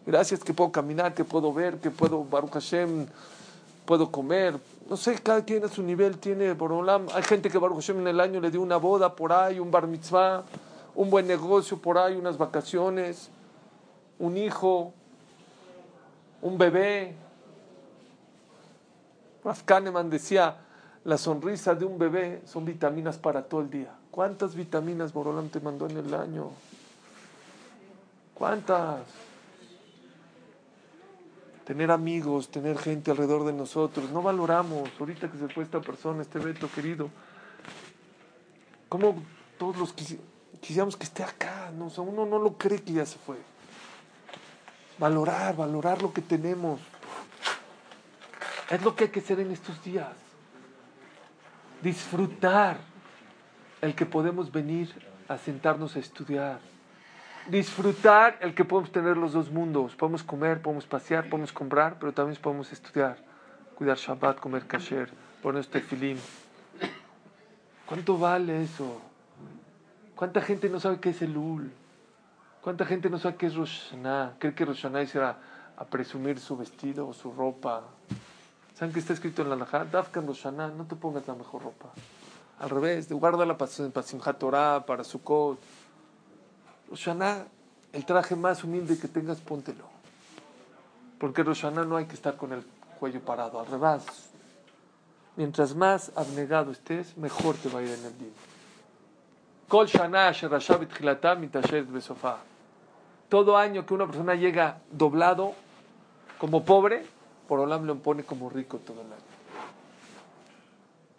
Gracias 0.07 0.41
que 0.45 0.53
puedo 0.53 0.71
caminar, 0.71 1.15
que 1.15 1.25
puedo 1.25 1.53
ver, 1.53 1.79
que 1.79 1.91
puedo, 1.91 2.25
Baruch 2.25 2.53
Hashem, 2.53 3.07
puedo 3.87 4.11
comer. 4.11 4.59
no 4.89 4.97
sé, 4.97 5.15
cada 5.23 5.45
quien 5.45 5.65
a 5.65 5.69
su 5.69 5.83
nivel 5.83 6.19
tiene 6.19 6.53
Borolam. 6.53 7.07
Hay 7.15 7.23
gente 7.23 7.49
que 7.49 7.57
Baruch 7.57 7.77
Hashem 7.77 8.01
en 8.01 8.09
el 8.09 8.21
año 8.21 8.41
le 8.41 8.51
dio 8.51 8.61
una 8.61 8.77
boda 8.77 9.17
por 9.17 9.33
ahí, 9.33 9.59
un 9.59 9.71
bar 9.71 9.87
mitzvah, 9.87 10.45
un 10.95 11.09
buen 11.09 11.27
negocio 11.27 11.79
por 11.79 11.97
ahí, 11.97 12.17
unas 12.17 12.37
vacaciones, 12.37 13.31
un 14.19 14.37
hijo, 14.37 14.93
un 16.43 16.59
bebé. 16.59 17.15
Raf 19.43 19.63
Kahneman 19.63 20.11
decía, 20.11 20.57
la 21.05 21.19
sonrisa 21.19 21.75
de 21.75 21.85
un 21.85 21.99
bebé 21.99 22.43
son 22.45 22.65
vitaminas 22.65 23.19
para 23.19 23.43
todo 23.43 23.63
el 23.63 23.71
día. 23.71 23.95
¿Cuántas 24.15 24.55
vitaminas 24.55 25.13
Borolam 25.13 25.49
te 25.49 25.59
mandó 25.59 25.89
en 25.89 25.97
el 25.97 26.15
año? 26.15 26.53
¿Cuántas? 28.33 29.01
Tener 31.65 31.91
amigos, 31.91 32.49
tener 32.49 32.79
gente 32.79 33.11
alrededor 33.11 33.45
de 33.45 33.53
nosotros. 33.53 34.09
No 34.11 34.23
valoramos. 34.23 34.89
Ahorita 35.01 35.29
que 35.29 35.37
se 35.37 35.49
fue 35.49 35.65
esta 35.65 35.81
persona, 35.81 36.23
este 36.23 36.39
Beto 36.39 36.71
querido. 36.71 37.11
¿Cómo 38.89 39.21
todos 39.59 39.79
los 39.79 39.93
quisiéramos 40.61 40.97
que 40.97 41.07
esté 41.07 41.25
acá? 41.25 41.73
No, 41.77 41.91
uno 42.01 42.25
no 42.25 42.39
lo 42.39 42.57
cree 42.57 42.81
que 42.85 42.93
ya 42.93 43.07
se 43.07 43.19
fue. 43.19 43.39
Valorar, 44.97 45.57
valorar 45.57 46.01
lo 46.01 46.13
que 46.13 46.23
tenemos. 46.23 46.79
Es 48.71 48.81
lo 48.81 48.95
que 48.95 49.05
hay 49.05 49.11
que 49.11 49.19
hacer 49.19 49.41
en 49.41 49.51
estos 49.51 49.83
días. 49.83 50.13
Disfrutar 51.83 52.94
el 53.81 53.95
que 53.95 54.07
podemos 54.07 54.51
venir 54.51 54.91
a 55.29 55.39
sentarnos 55.39 55.97
a 55.97 55.99
estudiar. 55.99 56.59
Disfrutar 57.49 58.39
el 58.41 58.55
que 58.55 58.65
podemos 58.65 58.91
tener 58.91 59.17
los 59.17 59.33
dos 59.33 59.51
mundos. 59.51 59.95
Podemos 59.95 60.23
comer, 60.23 60.63
podemos 60.63 60.87
pasear, 60.87 61.29
podemos 61.29 61.53
comprar, 61.53 61.99
pero 61.99 62.13
también 62.13 62.41
podemos 62.41 62.73
estudiar. 62.73 63.19
Cuidar 63.75 63.97
Shabbat, 63.97 64.39
comer 64.39 64.67
kasher, 64.67 65.11
poner 65.43 65.67
tefilim. 65.67 66.19
¿Cuánto 67.87 68.17
vale 68.17 68.63
eso? 68.63 69.01
¿Cuánta 70.17 70.41
gente 70.41 70.71
no 70.71 70.81
sabe 70.81 71.01
qué 71.01 71.11
es 71.11 71.21
el 71.23 71.37
Ul? 71.37 71.71
¿Cuánta 72.63 72.87
gente 72.87 73.11
no 73.11 73.19
sabe 73.19 73.37
qué 73.37 73.47
es 73.47 73.55
Rosh 73.55 73.91
Hashanah? 73.91 74.37
Cree 74.39 74.55
que 74.55 74.65
Rosh 74.65 74.83
Hashanah 74.83 75.03
es 75.03 75.17
a 75.17 75.85
presumir 75.91 76.39
su 76.39 76.57
vestido 76.57 77.07
o 77.09 77.13
su 77.13 77.33
ropa. 77.33 77.83
¿Saben 78.75 78.93
qué 78.93 79.01
está 79.01 79.13
escrito 79.13 79.43
en 79.43 79.51
la 79.51 79.57
Najá? 79.57 79.85
Dafkan 79.85 80.27
Roshana, 80.27 80.69
no 80.69 80.85
te 80.85 80.97
pongas 80.97 81.27
la 81.29 81.35
mejor 81.35 81.63
ropa. 81.63 81.91
Al 82.61 82.71
revés, 82.71 83.11
guárdala 83.11 83.59
para, 83.59 83.71
para 83.93 84.07
Simchat 84.07 84.39
Torah, 84.39 84.85
para 84.87 85.05
Sukkot. 85.05 85.59
Roshana, 86.89 87.47
el 87.93 88.05
traje 88.05 88.37
más 88.37 88.63
humilde 88.63 88.99
que 88.99 89.09
tengas, 89.09 89.41
póntelo. 89.41 89.85
Porque 91.19 91.43
Roshana 91.43 91.85
no 91.85 91.97
hay 91.97 92.07
que 92.07 92.15
estar 92.15 92.37
con 92.37 92.53
el 92.53 92.65
cuello 92.99 93.21
parado, 93.21 93.61
al 93.61 93.67
revés. 93.67 94.05
Mientras 95.37 95.75
más 95.75 96.13
abnegado 96.15 96.71
estés, 96.71 97.17
mejor 97.17 97.57
te 97.57 97.69
va 97.69 97.81
a 97.81 97.83
ir 97.83 97.91
en 97.91 98.05
el 98.05 98.19
día. 98.19 98.33
Kol 99.69 99.89
Shana 99.89 100.33
Todo 103.29 103.57
año 103.57 103.87
que 103.87 103.95
una 103.95 104.07
persona 104.07 104.35
llega 104.35 104.79
doblado, 104.93 105.55
como 106.39 106.65
pobre, 106.65 107.05
por 107.49 107.59
Olam 107.61 107.85
lo 107.85 107.97
pone 107.97 108.25
como 108.25 108.49
rico 108.49 108.79
todo 108.79 109.01
el 109.01 109.07
año. 109.07 109.34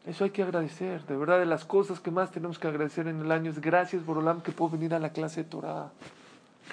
Eso 0.06 0.24
hay 0.24 0.30
que 0.30 0.44
agradecer. 0.44 1.04
De 1.06 1.16
verdad, 1.16 1.40
de 1.40 1.46
las 1.46 1.66
cosas 1.66 2.00
que 2.00 2.12
más 2.12 2.32
tenemos 2.32 2.60
que 2.60 2.68
agradecer 2.68 3.08
en 3.08 3.22
el 3.22 3.32
año 3.32 3.50
es 3.50 3.60
gracias, 3.60 4.06
Borolam, 4.06 4.42
que 4.42 4.52
puedo 4.52 4.72
venir 4.72 4.94
a 4.94 5.00
la 5.00 5.10
clase 5.10 5.44
de 5.44 5.50
Torah. 5.50 5.90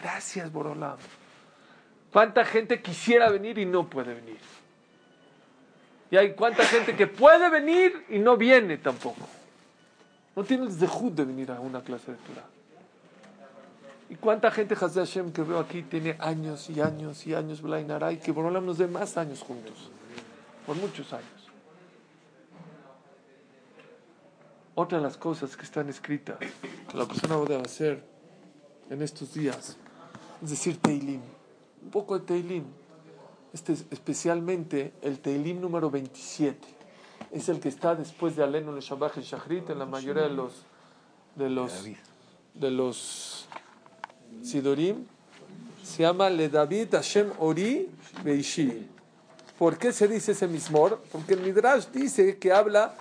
Gracias, 0.03 0.53
Borolam. 0.53 0.99
¿Cuánta 2.13 2.45
gente 2.45 2.83
quisiera 2.83 3.31
venir 3.31 3.57
y 3.59 3.65
no 3.65 3.89
puede 3.89 4.15
venir? 4.15 4.39
Y 6.11 6.17
hay 6.19 6.35
cuánta 6.35 6.63
gente 6.65 6.95
que 6.95 7.07
puede 7.07 7.49
venir 7.49 8.05
y 8.11 8.19
no 8.19 8.37
viene 8.37 8.77
tampoco. 8.77 9.27
No 10.37 10.45
tiene 10.45 10.65
el 10.65 10.79
dejud 10.79 11.13
de 11.13 11.25
venir 11.25 11.51
a 11.51 11.61
una 11.61 11.81
clase 11.81 12.13
de 12.13 12.19
Torah. 12.19 12.47
¿Y 14.11 14.17
cuánta 14.17 14.51
gente 14.51 14.77
Hashem 14.77 15.33
que 15.33 15.41
veo 15.41 15.59
aquí 15.59 15.83
tiene 15.85 16.17
años 16.19 16.69
y 16.69 16.83
años 16.83 17.27
y 17.27 17.35
años 17.35 17.63
Blainaray 17.63 18.19
que 18.19 18.31
Borolam 18.31 18.67
nos 18.67 18.77
dé 18.77 18.87
más 18.87 19.17
años 19.17 19.41
juntos? 19.41 19.91
Por 20.67 20.77
muchos 20.77 21.11
años. 21.15 21.42
Otra 24.75 24.99
de 24.99 25.05
las 25.05 25.17
cosas 25.17 25.57
que 25.57 25.65
están 25.65 25.89
escritas 25.89 26.39
que 26.39 26.97
la 26.97 27.07
persona 27.07 27.37
debe 27.37 27.63
hacer 27.63 28.05
en 28.91 29.03
estos 29.03 29.35
días 29.35 29.77
es 30.43 30.51
decir 30.51 30.79
Teilim. 30.79 31.21
Un 31.85 31.91
poco 31.91 32.19
de 32.19 32.27
Teilim. 32.27 32.65
Este 33.53 33.73
es 33.75 33.85
especialmente 33.91 34.93
el 35.03 35.21
Teilim 35.21 35.61
número 35.61 35.91
27. 35.91 36.59
Es 37.31 37.49
el 37.49 37.61
que 37.61 37.69
está 37.69 37.95
después 37.95 38.37
de 38.37 38.43
Alenu 38.43 38.79
Shabbat 38.79 39.19
y 39.19 39.21
Shachrit 39.21 39.71
en 39.71 39.79
la 39.79 39.87
mayoría 39.87 40.25
de 40.25 40.31
los 40.31 40.65
de 41.37 41.49
los 41.49 41.85
de 42.55 42.71
los 42.71 43.47
Sidorim, 44.43 45.07
se 45.83 46.03
llama 46.03 46.29
Le 46.29 46.49
David 46.49 46.89
Hashem 46.93 47.31
Ori 47.39 47.89
Beishi. 48.23 48.89
¿Por 49.59 49.79
qué 49.79 49.93
se 49.93 50.09
dice 50.09 50.33
ese 50.33 50.49
mismor? 50.49 51.03
Porque 51.13 51.35
el 51.35 51.41
Midrash 51.41 51.87
dice 51.93 52.39
que 52.39 52.53
habla 52.53 52.95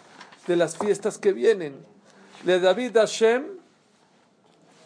de 0.51 0.57
las 0.57 0.77
fiestas 0.77 1.17
que 1.17 1.31
vienen. 1.31 1.83
Le 2.43 2.59
David 2.59 2.97
Hashem, 2.97 3.45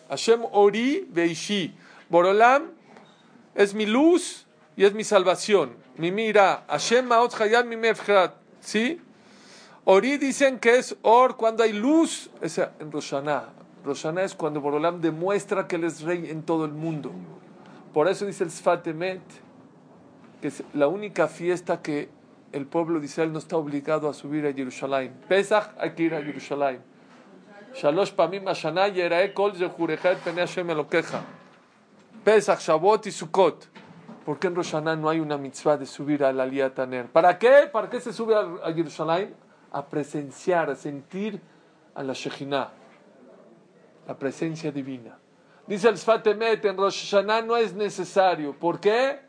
Hashem 0.09 0.45
Ori 0.51 1.07
Beishi. 1.09 1.73
Borolam 2.09 2.71
es 3.55 3.73
mi 3.73 3.85
luz 3.85 4.45
y 4.77 4.85
es 4.85 4.93
mi 4.93 5.03
salvación. 5.03 5.75
Mi 5.97 6.11
mira, 6.11 6.65
Hashem 6.67 7.07
Maot 7.07 7.33
Hayam 7.41 7.67
mi 7.67 7.77
¿Sí? 8.59 9.01
Ori 9.85 10.17
dicen 10.17 10.59
que 10.59 10.77
es 10.77 10.95
Or 11.01 11.35
cuando 11.35 11.63
hay 11.63 11.73
luz, 11.73 12.29
es 12.41 12.57
en 12.57 12.91
Roshaná. 12.91 13.49
Roshaná 13.83 14.23
es 14.23 14.35
cuando 14.35 14.61
Borolam 14.61 15.01
demuestra 15.01 15.67
que 15.67 15.77
Él 15.77 15.83
es 15.83 16.01
rey 16.01 16.29
en 16.29 16.43
todo 16.43 16.65
el 16.65 16.71
mundo. 16.71 17.11
Por 17.93 18.07
eso 18.07 18.25
dice 18.25 18.43
el 18.43 18.51
Sfatemet, 18.51 19.21
que 20.41 20.49
es 20.49 20.63
la 20.73 20.87
única 20.87 21.27
fiesta 21.27 21.81
que 21.81 22.09
el 22.55 22.65
pueblo 22.67 23.01
de 23.01 23.05
Israel 23.07 23.33
no 23.33 23.39
está 23.39 23.57
obligado 23.57 24.07
a 24.07 24.13
subir 24.13 24.47
a 24.47 24.53
Jerusalén. 24.53 25.13
Pesach 25.27 25.71
hay 25.77 25.91
que 25.91 26.03
ir 26.03 26.15
a 26.15 26.21
Jerusalén. 26.21 26.81
Shalosh 27.73 28.13
pamim 28.13 28.45
yerae 28.45 29.33
kol 29.33 29.51
pene 29.51 30.39
Hashem 30.39 30.69
elokeja. 30.69 31.21
Pesach, 32.23 32.61
Shavuot 32.61 33.07
y 33.07 33.11
Sukkot. 33.11 33.67
¿Por 34.25 34.39
qué 34.39 34.47
en 34.47 34.55
Roshaná 34.55 34.95
no 34.95 35.09
hay 35.09 35.19
una 35.19 35.37
mitzvah 35.37 35.75
de 35.75 35.85
subir 35.85 36.23
a 36.23 36.31
la 36.31 36.69
Taner? 36.73 37.07
¿Para 37.07 37.37
qué? 37.37 37.69
¿Para 37.71 37.89
qué 37.89 37.99
se 37.99 38.13
sube 38.13 38.33
a, 38.33 38.73
Jerusalén? 38.73 39.35
A 39.73 39.85
presenciar, 39.85 40.69
a 40.69 40.75
sentir 40.75 41.41
a 41.93 42.03
la 42.03 42.13
Shekhinah 42.13 42.71
la 44.07 44.17
presencia 44.17 44.71
divina. 44.71 45.17
Dice 45.67 45.89
el 45.89 45.97
Sfatemet, 45.97 46.63
en 46.63 46.77
Rosh 46.77 47.13
no 47.45 47.57
es 47.57 47.73
necesario. 47.73 48.53
¿Por 48.57 48.79
qué? 48.79 49.24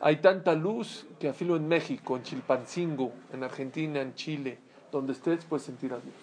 Hay 0.00 0.16
tanta 0.16 0.54
luz 0.54 1.06
que 1.18 1.28
afilo 1.28 1.56
en 1.56 1.66
México, 1.66 2.16
en 2.16 2.22
Chilpancingo, 2.22 3.12
en 3.32 3.42
Argentina, 3.42 4.00
en 4.00 4.14
Chile, 4.14 4.58
donde 4.92 5.12
estés 5.12 5.44
puedes 5.44 5.64
sentir 5.64 5.92
a 5.92 5.96
Dios. 5.98 6.14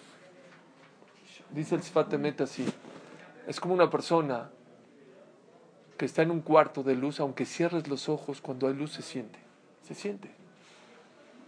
Dice 1.50 1.74
el 1.74 1.82
Sfatemet 1.82 2.40
así, 2.40 2.64
es 3.46 3.60
como 3.60 3.74
una 3.74 3.90
persona 3.90 4.50
que 5.96 6.06
está 6.06 6.22
en 6.22 6.30
un 6.30 6.40
cuarto 6.40 6.82
de 6.82 6.94
luz, 6.94 7.20
aunque 7.20 7.44
cierres 7.44 7.88
los 7.88 8.08
ojos, 8.08 8.40
cuando 8.40 8.66
hay 8.66 8.74
luz 8.74 8.92
se 8.92 9.02
siente, 9.02 9.38
se 9.82 9.94
siente. 9.94 10.30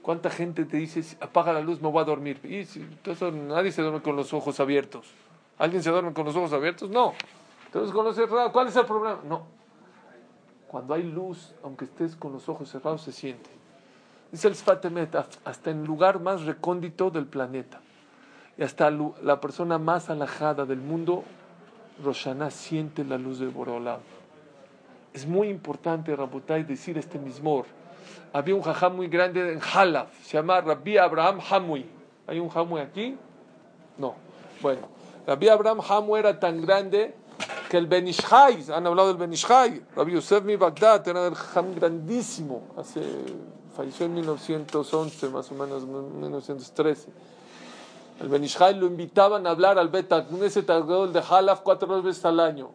¿Cuánta 0.03 0.31
gente 0.31 0.65
te 0.65 0.77
dice, 0.77 1.03
apaga 1.21 1.53
la 1.53 1.61
luz, 1.61 1.83
me 1.83 1.91
voy 1.91 2.01
a 2.01 2.05
dormir? 2.05 2.41
Y 2.45 2.67
nadie 3.33 3.73
se 3.73 3.83
duerme 3.83 4.01
con 4.01 4.17
los 4.17 4.33
ojos 4.33 4.61
abiertos. 4.61 5.09
¿Alguien 5.59 5.83
se 5.83 5.91
duerme 5.91 6.13
con 6.13 6.25
los 6.25 6.37
ojos 6.37 6.53
abiertos? 6.53 6.89
No. 6.89 7.15
Entonces 7.67 7.93
con 7.93 8.05
los 8.05 8.17
cerrados, 8.17 8.53
¿cuál 8.53 8.69
es 8.69 8.77
el 8.77 8.87
problema? 8.87 9.21
No. 9.25 9.58
Cuando 10.69 10.95
hay 10.95 11.03
luz, 11.03 11.55
aunque 11.65 11.87
estés 11.87 12.15
con 12.15 12.33
los 12.33 12.49
ojos 12.49 12.71
cerrados, 12.71 13.03
se 13.03 13.13
siente. 13.13 13.51
Dice 14.31 14.49
el 14.49 14.55
Sfatemet, 14.55 15.15
hasta 15.45 15.71
en 15.71 15.81
el 15.81 15.87
lugar 15.87 16.21
más 16.21 16.43
recóndito 16.43 17.11
del 17.11 17.27
planeta. 17.27 17.81
Y 18.59 18.63
hasta 18.63 18.91
la 18.91 19.41
persona 19.41 19.79
más 19.79 20.11
alajada 20.11 20.67
del 20.67 20.81
mundo, 20.81 21.25
Roshaná 22.05 22.51
siente 22.51 23.05
la 23.05 23.17
luz 23.17 23.39
de 23.39 23.47
Borolam. 23.47 24.01
Es 25.15 25.27
muy 25.27 25.49
importante, 25.49 26.15
Rabotai, 26.15 26.65
decir 26.65 26.99
este 26.99 27.19
mismor. 27.19 27.65
Había 28.33 28.55
un 28.55 28.63
jajam 28.63 28.95
muy 28.95 29.09
grande 29.09 29.53
en 29.53 29.61
Halaf, 29.61 30.13
se 30.23 30.37
llama 30.37 30.61
Rabbi 30.61 30.99
Abraham 30.99 31.41
Hamui. 31.51 31.87
¿Hay 32.27 32.39
un 32.39 32.51
Hamui 32.55 32.81
aquí? 32.81 33.17
No. 33.97 34.15
Bueno, 34.61 34.83
Rabbi 35.27 35.49
Abraham 35.49 35.81
Hamu 35.89 36.17
era 36.17 36.39
tan 36.39 36.61
grande 36.61 37.15
que 37.69 37.77
el 37.77 37.87
Benishai, 37.87 38.65
han 38.73 38.87
hablado 38.87 39.09
del 39.09 39.19
Benishai, 39.19 39.83
Rabbi 39.95 40.13
Yosef 40.13 40.43
mi 40.43 40.57
Bagdad 40.57 41.07
era 41.07 41.27
el 41.27 41.35
Ham 41.55 41.75
grandísimo, 41.75 42.63
hace, 42.79 43.03
falleció 43.77 44.07
en 44.07 44.15
1911, 44.15 45.29
más 45.29 45.53
o 45.53 45.55
menos, 45.55 45.85
1913. 45.85 47.09
El 48.21 48.29
Benishai 48.29 48.75
lo 48.75 48.87
invitaban 48.87 49.47
a 49.47 49.51
hablar 49.51 49.79
al 49.79 49.91
Bet 49.91 50.11
ese 50.43 50.63
de 50.63 51.23
Halaf 51.29 51.61
cuatro 51.61 52.03
veces 52.03 52.25
al 52.25 52.41
año. 52.41 52.71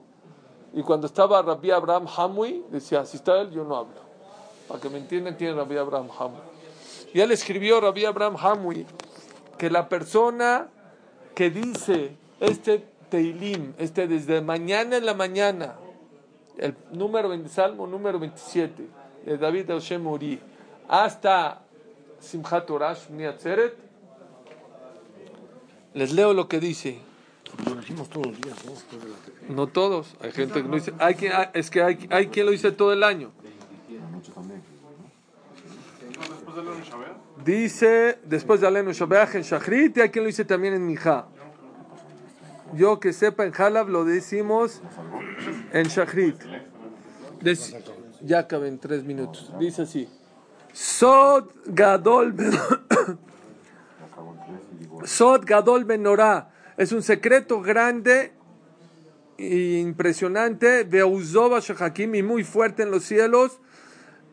Y 0.74 0.82
cuando 0.84 1.08
estaba 1.08 1.42
Rabbi 1.42 1.72
Abraham 1.72 2.08
Hamui, 2.16 2.64
decía, 2.70 3.04
si 3.06 3.18
está 3.18 3.42
él, 3.42 3.52
yo 3.52 3.64
no 3.64 3.76
hablo. 3.76 4.02
Para 4.68 4.80
que 4.80 4.90
me 4.90 5.00
entiendan, 5.00 5.36
tiene 5.36 5.56
Rabbi 5.56 5.76
Abraham 5.76 6.10
Hamui. 6.18 6.40
Ya 7.14 7.26
le 7.26 7.34
escribió 7.34 7.82
Rabbi 7.82 8.06
Abraham 8.06 8.38
Hamui 8.40 8.86
que 9.58 9.70
la 9.70 9.90
persona 9.90 10.70
que 11.36 11.50
dice 11.50 12.16
este 12.40 12.93
Teilim, 13.14 13.74
este 13.78 14.08
desde 14.08 14.42
mañana 14.42 14.98
en 14.98 15.06
la 15.06 15.14
mañana, 15.14 15.76
el 16.58 16.76
número 16.94 17.30
Salmo 17.48 17.86
número 17.86 18.18
27 18.18 18.88
de 19.24 19.38
David 19.38 19.68
Hashem 19.68 20.08
Uri, 20.08 20.40
hasta 20.90 21.62
Simchat 22.20 22.66
Torah, 22.66 22.98
les 25.94 26.12
leo 26.12 26.34
lo 26.34 26.48
que 26.48 26.60
dice. 26.60 26.98
Lo 27.68 27.76
decimos 27.76 28.10
todos 28.10 28.26
los 28.26 28.42
días, 28.42 28.58
¿no? 28.66 29.56
No 29.56 29.68
todos, 29.68 30.16
hay 30.20 30.32
gente 30.32 30.64
que 30.64 30.68
lo 30.68 30.74
dice, 30.74 30.92
hay 30.98 31.14
quien, 31.14 31.34
es 31.54 31.70
que 31.70 31.84
hay, 31.84 32.08
hay 32.10 32.28
quien 32.30 32.48
lo 32.48 32.52
dice 32.52 32.72
todo 32.72 32.94
el 32.94 33.04
año. 33.04 33.32
Dice, 37.46 38.18
después 38.24 38.60
de 38.60 38.66
Alenu 38.66 38.92
Shabeach 38.92 39.36
en 39.36 39.44
Shachrit, 39.44 39.98
y 39.98 40.02
hay 40.02 40.10
quien 40.10 40.24
lo 40.24 40.28
dice 40.30 40.46
también 40.46 40.74
en 40.74 40.88
Mija. 40.88 41.28
Yo 42.76 43.00
que 43.00 43.14
sepa, 43.14 43.46
en 43.46 43.54
Halab 43.56 43.90
lo 43.90 44.04
decimos 44.04 44.82
en 45.72 45.88
Shachrit. 45.88 46.36
Ya 48.22 48.40
acaben 48.40 48.80
tres 48.80 49.04
minutos. 49.04 49.54
Dice 49.60 49.84
así. 49.84 50.10
Sod 50.72 51.50
Gadol 51.66 52.36
Sod 55.06 55.46
Gadol 55.46 55.86
Benorá. 55.86 56.50
Es 56.78 56.92
un 56.92 57.04
secreto 57.04 57.62
grande 57.62 58.34
e 59.38 59.80
impresionante. 59.80 60.84
Beuzova 60.84 61.60
Shehakim 61.60 62.16
y 62.16 62.24
muy 62.24 62.44
fuerte 62.44 62.84
en 62.84 62.92
los 62.92 63.04
cielos. 63.04 63.60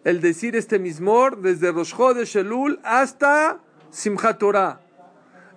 El 0.04 0.20
decir 0.20 0.56
este 0.56 0.78
mismor 0.78 1.42
desde 1.42 1.72
Rosh 1.72 1.94
Chodesh 1.94 2.36
Elul 2.36 2.80
hasta 2.84 3.60
Simchat 3.90 4.38
Torah. 4.38 4.80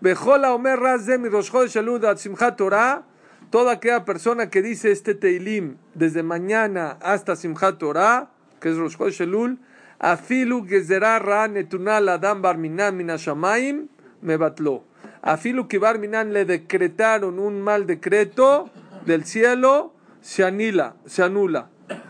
Bejola 0.03 0.53
Omer 0.53 0.77
Razem 0.77 1.21
mi 1.21 1.29
Rosh 1.29 1.49
ad 1.55 2.17
Simchat 2.17 2.57
Torah. 2.57 3.03
Toda 3.49 3.71
aquella 3.71 4.03
persona 4.03 4.49
que 4.49 4.61
dice 4.61 4.91
este 4.91 5.15
Teilim 5.15 5.77
desde 5.93 6.23
mañana 6.23 6.97
hasta 7.01 7.37
Simchat 7.37 7.77
Torah, 7.77 8.29
que 8.59 8.71
es 8.71 8.75
Rosh 8.75 8.97
Chodesh 8.97 9.57
Afilu 9.99 10.67
Gezerah 10.67 11.19
Ra 11.19 11.47
Netunal 11.47 12.09
Adam 12.09 12.41
Barminan 12.41 12.97
Minashamayim, 12.97 13.87
me 14.21 14.35
batló. 14.35 14.83
Afilu 15.21 15.69
que 15.69 15.79
le 15.79 16.43
decretaron 16.43 17.39
un 17.39 17.61
mal 17.61 17.87
decreto 17.87 18.69
del 19.05 19.23
cielo, 19.23 19.93
se 20.19 20.43
anila, 20.43 20.97
se 21.05 21.23
anula. 21.23 21.69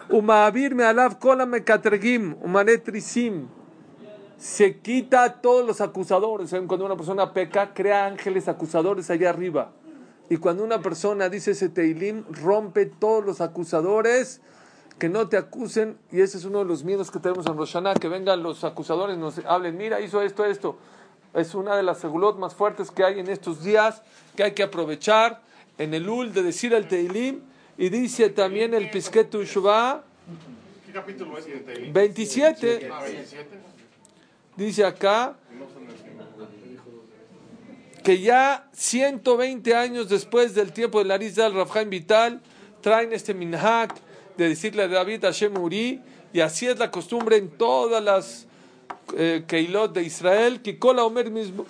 Umaavir 0.10 0.74
me 0.74 0.84
alav 0.84 1.20
kola 1.20 1.46
mekatergim, 1.46 2.38
umanetrisim. 2.42 3.50
Se 4.44 4.80
quita 4.80 5.24
a 5.24 5.34
todos 5.42 5.66
los 5.66 5.80
acusadores. 5.80 6.50
¿Saben? 6.50 6.68
Cuando 6.68 6.86
una 6.86 6.98
persona 6.98 7.32
peca, 7.32 7.74
crea 7.74 8.06
ángeles 8.06 8.50
acusadores 8.50 9.10
allá 9.10 9.30
arriba. 9.30 9.72
Y 10.30 10.36
cuando 10.36 10.66
una 10.66 10.82
persona 10.82 11.30
dice 11.30 11.52
ese 11.52 11.70
teilim, 11.70 12.26
rompe 12.30 12.86
todos 12.86 13.24
los 13.24 13.40
acusadores 13.40 14.42
que 15.00 15.08
no 15.08 15.30
te 15.30 15.38
acusen. 15.38 15.98
Y 16.12 16.20
ese 16.20 16.38
es 16.38 16.44
uno 16.44 16.60
de 16.60 16.66
los 16.66 16.84
miedos 16.84 17.10
que 17.10 17.20
tenemos 17.20 17.46
en 17.46 17.56
Roshaná, 17.56 17.94
que 17.94 18.10
vengan 18.10 18.44
los 18.44 18.66
acusadores 18.66 19.18
nos 19.18 19.38
hablen, 19.46 19.78
mira, 19.78 20.02
hizo 20.02 20.22
esto, 20.22 20.44
esto. 20.44 20.78
Es 21.34 21.56
una 21.56 21.78
de 21.78 21.84
las 21.84 22.00
segulot 22.00 22.38
más 22.38 22.54
fuertes 22.54 22.92
que 22.92 23.06
hay 23.06 23.22
en 23.22 23.30
estos 23.30 23.64
días, 23.64 24.02
que 24.36 24.44
hay 24.44 24.52
que 24.52 24.64
aprovechar 24.64 25.40
en 25.78 25.94
el 25.94 26.10
ul 26.10 26.34
de 26.34 26.44
decir 26.44 26.74
el 26.74 26.90
teilim. 26.90 27.40
Y 27.78 27.88
dice 27.88 28.30
también 28.30 28.74
el 28.74 28.90
Pisquetu 28.90 29.44
Shuvah 29.44 30.02
¿Qué 30.86 30.92
capítulo 30.92 31.38
es 31.38 31.46
Teilim? 31.46 31.94
27. 31.94 32.90
Ah, 32.92 33.04
27. 33.04 33.74
Dice 34.56 34.86
acá 34.86 35.36
que 38.04 38.20
ya 38.20 38.70
120 38.74 39.76
años 39.76 40.10
después 40.10 40.54
del 40.54 40.74
tiempo 40.74 41.00
de 41.00 41.06
Larizal, 41.06 41.54
Rafhaim 41.54 41.90
Vital, 41.90 42.42
traen 42.82 43.14
este 43.14 43.34
minhak 43.34 43.96
de 44.38 44.50
decirle 44.50 44.84
a 44.84 44.88
David 44.88 45.24
Hashem 45.24 45.58
Uri, 45.58 46.02
y 46.34 46.40
así 46.42 46.68
es 46.68 46.78
la 46.80 46.92
costumbre 46.92 47.38
en 47.38 47.50
todas 47.50 48.04
las 48.04 48.46
eh, 49.16 49.46
Keilot 49.48 49.94
de 49.94 50.04
Israel, 50.04 50.62
que 50.62 50.78
cola 50.78 51.06
Omer 51.06 51.32
mismo, 51.32 51.66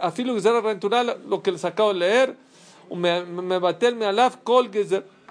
afilu 0.00 0.38
lo 1.28 1.42
que 1.42 1.52
les 1.52 1.64
acabo 1.64 1.92
de 1.92 1.98
leer, 1.98 2.36
me 2.94 3.58
batel 3.58 3.96
me 3.96 4.06
alaf 4.06 4.36
kol 4.44 4.70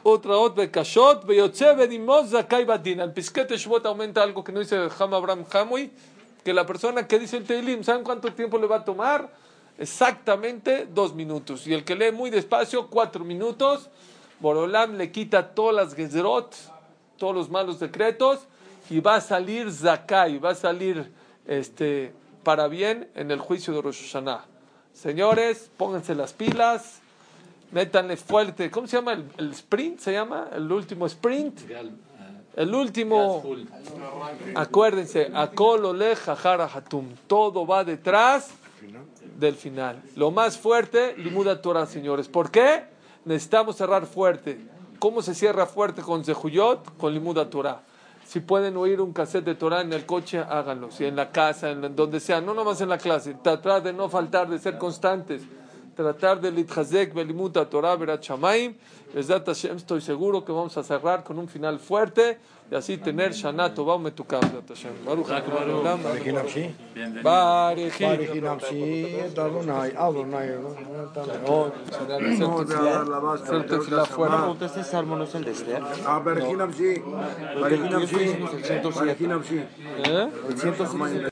otra 0.03 0.37
ot 0.37 0.55
bekashot 0.55 1.25
beyotze 1.25 1.75
benimoz 1.77 2.31
zakai 2.31 2.65
batin. 2.65 2.99
Al 3.01 3.13
pisquete 3.13 3.57
Shvot 3.57 3.85
aumenta 3.85 4.23
algo 4.23 4.43
que 4.43 4.51
no 4.51 4.59
dice 4.59 4.89
Ham 4.99 5.13
Abraham 5.13 5.45
Hamui, 5.53 5.91
que 6.43 6.53
la 6.53 6.65
persona 6.65 7.07
que 7.07 7.19
dice 7.19 7.37
el 7.37 7.43
Teilim, 7.43 7.83
¿saben 7.83 8.03
cuánto 8.03 8.33
tiempo 8.33 8.57
le 8.57 8.67
va 8.67 8.77
a 8.77 8.85
tomar? 8.85 9.29
Exactamente 9.77 10.87
dos 10.91 11.13
minutos. 11.13 11.67
Y 11.67 11.73
el 11.73 11.83
que 11.83 11.95
lee 11.95 12.11
muy 12.11 12.29
despacio, 12.29 12.87
cuatro 12.87 13.23
minutos. 13.23 13.89
Borolam 14.39 14.97
le 14.97 15.11
quita 15.11 15.53
todas 15.53 15.75
las 15.75 15.95
gezerot, 15.95 16.55
todos 17.17 17.35
los 17.35 17.49
malos 17.49 17.79
decretos, 17.79 18.39
y 18.89 18.99
va 18.99 19.15
a 19.15 19.21
salir 19.21 19.71
zakai, 19.71 20.39
va 20.39 20.51
a 20.51 20.55
salir 20.55 21.11
este, 21.47 22.11
para 22.43 22.67
bien 22.67 23.07
en 23.13 23.29
el 23.29 23.39
juicio 23.39 23.73
de 23.73 23.81
Rosh 23.81 24.01
Hashanah. 24.01 24.45
Señores, 24.93 25.69
pónganse 25.77 26.15
las 26.15 26.33
pilas 26.33 27.01
métanle 27.71 28.17
fuerte. 28.17 28.69
¿Cómo 28.69 28.87
se 28.87 28.97
llama? 28.97 29.13
¿El, 29.13 29.25
el 29.37 29.51
sprint? 29.51 29.99
¿Se 29.99 30.11
llama? 30.11 30.49
¿El 30.53 30.71
último 30.71 31.05
sprint? 31.07 31.61
El 32.55 32.75
último. 32.75 33.43
Acuérdense, 34.55 35.31
Akol 35.33 35.85
Olej 35.85 36.17
Jajara 36.17 36.65
Hatum. 36.65 37.07
Todo 37.27 37.65
va 37.65 37.83
detrás 37.83 38.51
del 39.39 39.55
final. 39.55 40.01
Lo 40.15 40.31
más 40.31 40.57
fuerte, 40.57 41.15
Limuda 41.17 41.61
Torah, 41.61 41.85
señores. 41.85 42.27
¿Por 42.27 42.51
qué? 42.51 42.83
Necesitamos 43.25 43.77
cerrar 43.77 44.05
fuerte. 44.05 44.59
¿Cómo 44.99 45.21
se 45.21 45.33
cierra 45.33 45.65
fuerte 45.65 46.01
con 46.01 46.23
Zehuyot? 46.23 46.97
Con 46.97 47.13
Limuda 47.13 47.49
Torah. 47.49 47.81
Si 48.25 48.39
pueden 48.39 48.77
oír 48.77 49.01
un 49.01 49.13
cassette 49.13 49.45
de 49.45 49.55
Torah 49.55 49.81
en 49.81 49.91
el 49.93 50.05
coche, 50.05 50.39
háganlo. 50.39 50.91
Si 50.91 51.05
en 51.05 51.15
la 51.15 51.31
casa, 51.31 51.71
en 51.71 51.95
donde 51.95 52.19
sea, 52.19 52.39
no 52.39 52.53
nomás 52.53 52.79
en 52.81 52.89
la 52.89 52.97
clase. 52.97 53.35
Tratar 53.41 53.83
de 53.83 53.93
no 53.93 54.09
faltar, 54.09 54.49
de 54.49 54.59
ser 54.59 54.77
constantes 54.77 55.41
tratar 55.95 56.39
de 56.39 56.51
litchazek 56.51 57.13
belimut 57.13 57.53
Torah 57.69 57.95
berat 57.95 58.21
shamaim. 58.21 58.75
Besdat 59.13 59.45
Hashem, 59.45 59.75
estoy 59.75 60.01
seguro 60.01 60.45
que 60.45 60.53
vamos 60.53 60.77
a 60.77 60.83
cerrar 60.83 61.23
con 61.23 61.37
un 61.37 61.47
final 61.47 61.79
fuerte 61.79 62.37
y 62.71 62.75
así 62.75 62.97
tener 62.97 63.33
Shana 63.33 63.73
Tova 63.73 63.97
Metukah. 63.97 64.39
Besdat 64.39 64.69
Hashem. 64.69 64.93
Baruch 65.05 65.29